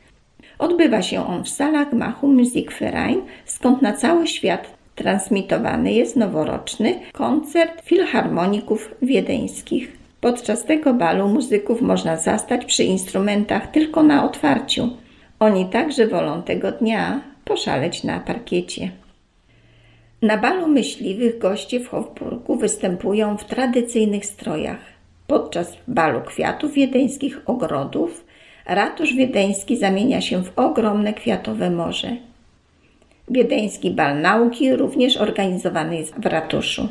Odbywa 0.60 1.02
się 1.02 1.28
on 1.28 1.44
w 1.44 1.50
salach 1.50 1.90
gmachu 1.90 2.28
Musikverein, 2.28 3.22
skąd 3.46 3.82
na 3.82 3.94
cały 3.94 4.28
świat 4.28 4.80
transmitowany 4.96 5.94
jest 5.94 6.16
noworoczny 6.16 7.00
koncert 7.14 7.82
filharmoników 7.82 8.96
wiedeńskich. 9.02 9.98
Podczas 10.22 10.66
tego 10.66 10.94
balu 10.94 11.28
muzyków 11.28 11.82
można 11.82 12.18
zastać 12.18 12.66
przy 12.66 12.84
instrumentach 12.84 13.72
tylko 13.72 14.04
na 14.04 14.26
otwarciu. 14.26 14.90
Oni 15.40 15.66
także 15.66 16.08
wolą 16.08 16.44
tego 16.44 16.72
dnia 16.72 17.22
poszaleć 17.46 18.04
na 18.04 18.20
parkiecie. 18.20 18.92
Na 20.22 20.38
balu 20.38 20.68
myśliwych 20.68 21.38
goście 21.38 21.80
w 21.80 21.88
Hofburgu 21.88 22.56
występują 22.56 23.38
w 23.38 23.46
tradycyjnych 23.46 24.26
strojach. 24.26 24.80
Podczas 25.28 25.78
balu 25.88 26.22
kwiatów 26.22 26.74
wiedeńskich 26.74 27.42
ogrodów 27.46 28.26
ratusz 28.66 29.14
wiedeński 29.14 29.78
zamienia 29.78 30.22
się 30.22 30.44
w 30.44 30.60
ogromne 30.60 31.14
kwiatowe 31.14 31.70
morze. 31.70 32.16
Wiedeński 33.30 33.92
bal 33.92 34.22
nauki 34.22 34.76
również 34.76 35.18
organizowany 35.18 35.98
jest 35.98 36.16
w 36.16 36.26
ratuszu. 36.26 36.88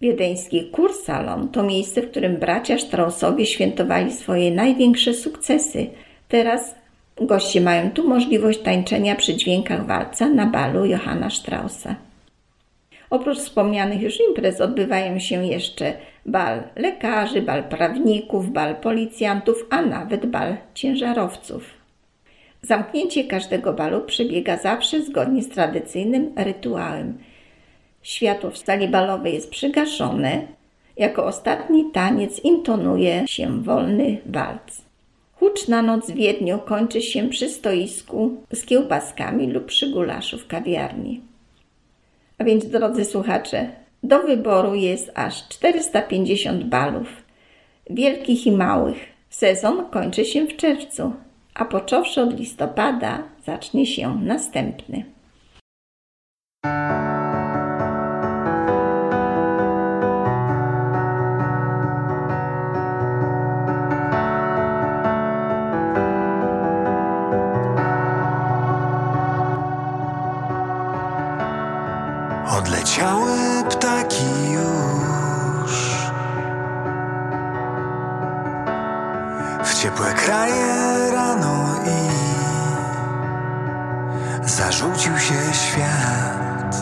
Wiedeński 0.00 0.70
kursalon 0.70 1.48
to 1.48 1.62
miejsce, 1.62 2.02
w 2.02 2.10
którym 2.10 2.36
bracia 2.36 2.78
Straussowie 2.78 3.46
świętowali 3.46 4.12
swoje 4.12 4.50
największe 4.50 5.14
sukcesy. 5.14 5.86
Teraz 6.28 6.74
goście 7.20 7.60
mają 7.60 7.90
tu 7.90 8.08
możliwość 8.08 8.58
tańczenia 8.58 9.14
przy 9.14 9.36
dźwiękach 9.36 9.86
walca 9.86 10.28
na 10.28 10.46
balu 10.46 10.84
Johanna 10.84 11.30
Straussa. 11.30 11.94
Oprócz 13.10 13.38
wspomnianych 13.38 14.02
już 14.02 14.20
imprez 14.28 14.60
odbywają 14.60 15.18
się 15.18 15.46
jeszcze 15.46 15.92
bal 16.26 16.62
lekarzy, 16.76 17.42
bal 17.42 17.64
prawników, 17.64 18.52
bal 18.52 18.76
policjantów, 18.76 19.66
a 19.70 19.82
nawet 19.82 20.26
bal 20.26 20.56
ciężarowców. 20.74 21.70
Zamknięcie 22.62 23.24
każdego 23.24 23.72
balu 23.72 24.00
przebiega 24.00 24.56
zawsze 24.56 25.02
zgodnie 25.02 25.42
z 25.42 25.48
tradycyjnym 25.48 26.32
rytuałem. 26.36 27.18
Światło 28.02 28.50
w 28.50 28.58
sali 28.58 28.88
balowej 28.88 29.34
jest 29.34 29.50
przygaszone. 29.50 30.46
Jako 30.96 31.24
ostatni 31.24 31.90
taniec 31.92 32.44
intonuje 32.44 33.24
się 33.28 33.62
wolny 33.62 34.16
walc. 34.26 34.82
Huczna 35.34 35.82
noc 35.82 36.10
w 36.10 36.14
Wiedniu 36.14 36.58
kończy 36.58 37.02
się 37.02 37.28
przy 37.28 37.48
stoisku 37.48 38.36
z 38.52 38.64
kiełbaskami 38.64 39.52
lub 39.52 39.64
przy 39.64 39.90
gulaszu 39.90 40.38
w 40.38 40.46
kawiarni. 40.46 41.20
A 42.38 42.44
więc, 42.44 42.66
drodzy 42.66 43.04
słuchacze, 43.04 43.70
do 44.02 44.22
wyboru 44.22 44.74
jest 44.74 45.12
aż 45.14 45.48
450 45.48 46.64
balów, 46.64 47.08
wielkich 47.90 48.46
i 48.46 48.52
małych. 48.52 48.96
Sezon 49.30 49.90
kończy 49.90 50.24
się 50.24 50.46
w 50.46 50.56
czerwcu, 50.56 51.12
a 51.54 51.64
począwszy 51.64 52.20
od 52.22 52.38
listopada 52.38 53.22
zacznie 53.46 53.86
się 53.86 54.18
następny. 54.22 55.04
Odleciały 72.96 73.64
ptaki 73.70 74.52
już 74.52 75.72
w 79.64 79.74
ciepłe 79.74 80.12
kraje 80.12 81.10
rano 81.12 81.76
i 81.86 82.10
zarzucił 84.48 85.18
się 85.18 85.34
świat. 85.52 86.76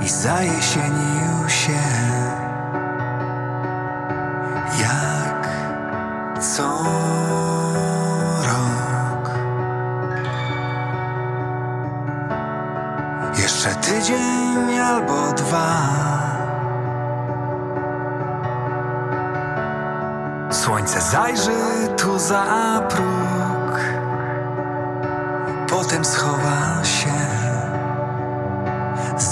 i 0.00 0.08
zajesienił 0.08 1.48
się 1.48 1.95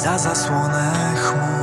za 0.05 0.19
zasłonę 0.19 1.15
chmur. 1.17 1.54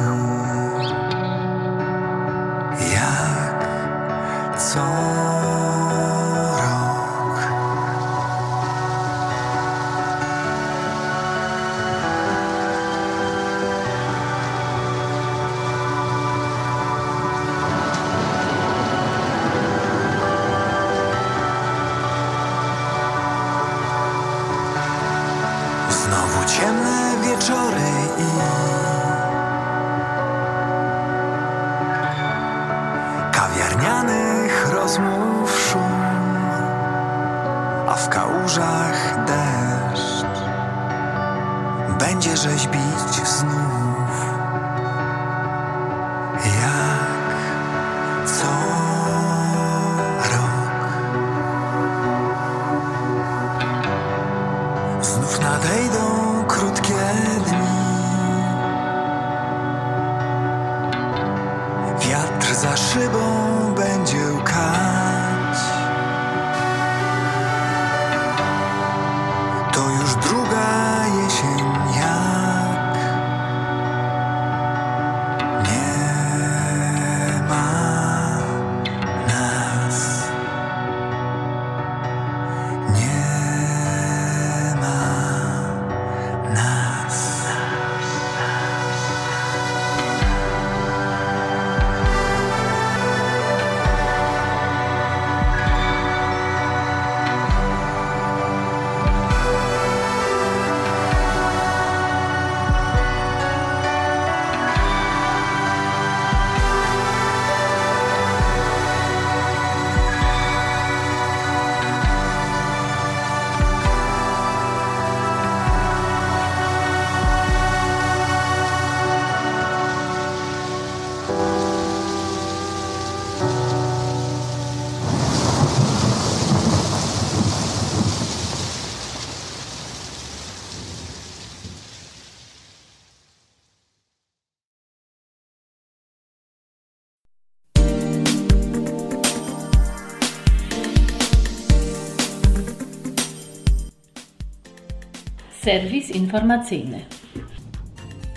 Serwis 145.64 146.10
informacyjny. 146.10 147.06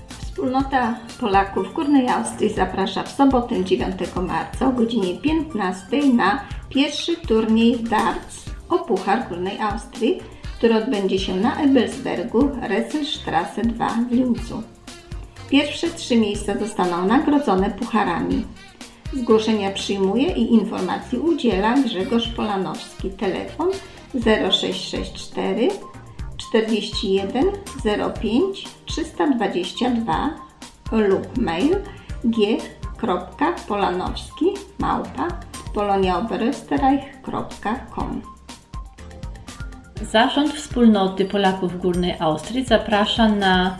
Wspólnota 0.09 0.95
Polaków 1.21 1.75
Górnej 1.75 2.09
Austrii 2.09 2.55
zaprasza 2.55 3.03
w 3.03 3.13
sobotę 3.13 3.65
9 3.65 3.97
marca 4.29 4.69
o 4.69 4.73
godzinie 4.73 5.19
15 5.19 5.87
na 6.15 6.45
pierwszy 6.69 7.17
turniej 7.17 7.79
darts 7.79 8.45
o 8.69 8.79
Puchar 8.79 9.29
Górnej 9.29 9.61
Austrii, 9.61 10.21
który 10.59 10.75
odbędzie 10.75 11.19
się 11.19 11.35
na 11.35 11.61
Ebelsbergu, 11.61 12.51
Resselstrasse 12.63 13.63
2 13.63 13.89
w 14.11 14.13
Lincu. 14.13 14.63
Pierwsze 15.51 15.91
trzy 15.91 16.17
miejsca 16.17 16.59
zostaną 16.59 17.07
nagrodzone 17.07 17.71
pucharami. 17.71 18.45
Zgłoszenia 19.13 19.71
przyjmuje 19.71 20.33
i 20.33 20.55
informacji 20.55 21.19
udziela 21.19 21.75
Grzegorz 21.79 22.29
Polanowski. 22.29 23.11
Telefon 23.11 23.69
0664 24.51 25.69
41 26.55 27.53
05 28.15 28.65
322 28.87 30.31
lub 30.93 31.39
mail 31.39 31.77
g.polanowski 32.25 34.47
małpa 34.79 35.29
Zarząd 40.03 40.53
Wspólnoty 40.53 41.25
Polaków 41.25 41.81
Górnej 41.81 42.15
Austrii 42.19 42.65
zaprasza 42.65 43.29
na 43.29 43.79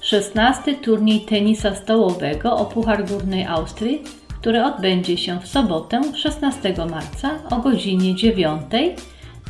16 0.00 0.74
turniej 0.74 1.20
tenisa 1.20 1.74
stołowego 1.74 2.56
o 2.56 2.64
Puchar 2.64 3.04
Górnej 3.04 3.46
Austrii, 3.46 4.02
który 4.40 4.64
odbędzie 4.64 5.16
się 5.16 5.40
w 5.40 5.48
sobotę 5.48 6.00
16 6.14 6.74
marca 6.90 7.30
o 7.50 7.56
godzinie 7.56 8.14
9 8.14 8.62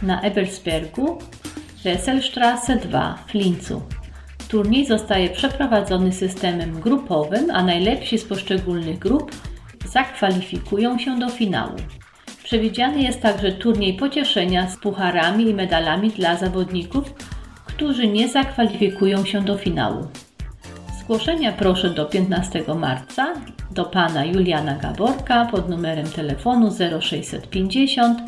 na 0.02 0.20
Ebersbergu, 0.20 1.18
Resselstrasse 1.86 2.76
2 2.76 3.18
w 3.26 3.34
Lincu. 3.34 3.82
Turniej 4.48 4.86
zostaje 4.86 5.30
przeprowadzony 5.30 6.12
systemem 6.12 6.80
grupowym, 6.80 7.50
a 7.50 7.62
najlepsi 7.62 8.18
z 8.18 8.24
poszczególnych 8.24 8.98
grup 8.98 9.30
zakwalifikują 9.92 10.98
się 10.98 11.18
do 11.18 11.28
finału. 11.28 11.76
Przewidziany 12.44 13.02
jest 13.02 13.22
także 13.22 13.52
turniej 13.52 13.94
pocieszenia 13.94 14.70
z 14.70 14.76
pucharami 14.76 15.50
i 15.50 15.54
medalami 15.54 16.10
dla 16.10 16.36
zawodników, 16.36 17.14
którzy 17.66 18.08
nie 18.08 18.28
zakwalifikują 18.28 19.24
się 19.24 19.42
do 19.42 19.58
finału. 19.58 20.06
Zgłoszenia 21.00 21.52
proszę 21.52 21.90
do 21.90 22.06
15 22.06 22.64
marca 22.74 23.34
do 23.70 23.84
pana 23.84 24.24
Juliana 24.24 24.74
Gaborka 24.74 25.44
pod 25.44 25.68
numerem 25.68 26.06
telefonu 26.06 26.70
0650 27.00 28.18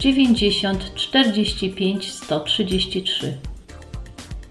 90 0.00 0.94
45 0.94 2.12
133. 2.12 3.38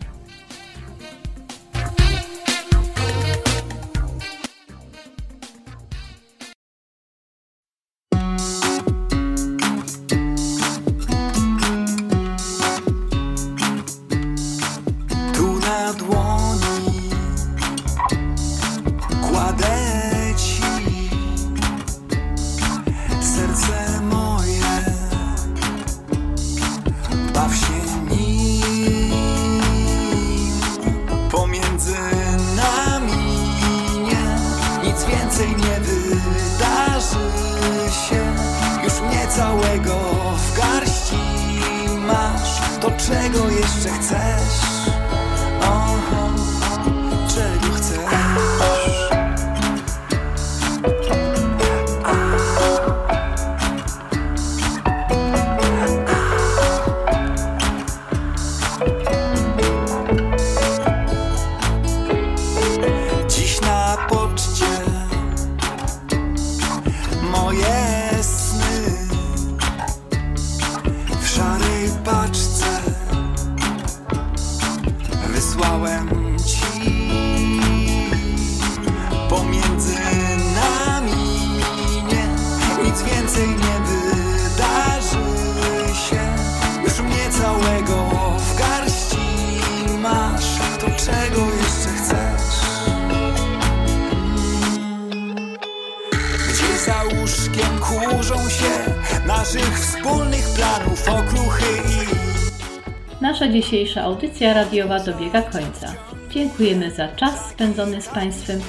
Nasza 103.36 103.48
dzisiejsza 103.48 104.04
audycja 104.04 104.54
radiowa 104.54 105.00
dobiega 105.00 105.42
końca. 105.42 105.94
Dziękujemy 106.30 106.92
za 106.92 107.08
czas 107.08 107.50
spędzony 107.50 108.02
z 108.02 108.08
Państwem 108.08 108.60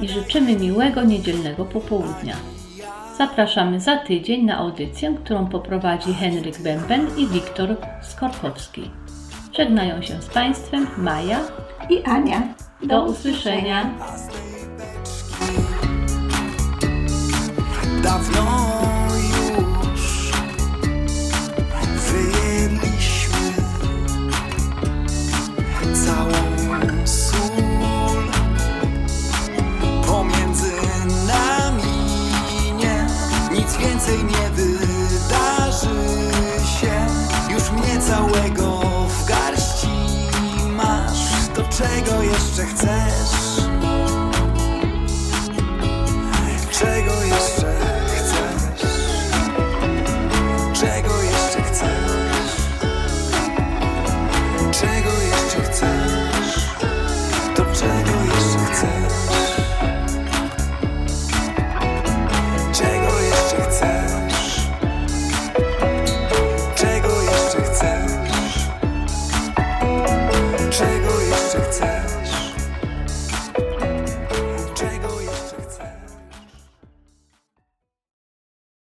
i 0.00 0.08
życzymy 0.08 0.56
miłego 0.56 1.02
niedzielnego 1.02 1.64
popołudnia. 1.64 2.36
Zapraszamy 3.18 3.80
za 3.80 3.96
tydzień 3.96 4.44
na 4.44 4.58
audycję, 4.58 5.14
którą 5.24 5.46
poprowadzi 5.46 6.14
Henryk 6.14 6.58
Bęben 6.58 7.06
i 7.18 7.26
Wiktor 7.26 7.76
Skorkowski. 8.02 8.90
Żegnają 9.56 10.02
się 10.02 10.22
z 10.22 10.26
Państwem 10.26 10.86
Maja. 10.98 11.40
i 11.90 12.02
Ania. 12.02 12.42
Do 12.82 13.04
usłyszenia. 13.04 13.90
Dawno 18.02 18.85
czego 41.76 42.22
jeszcze 42.22 42.66
chcesz 42.66 43.45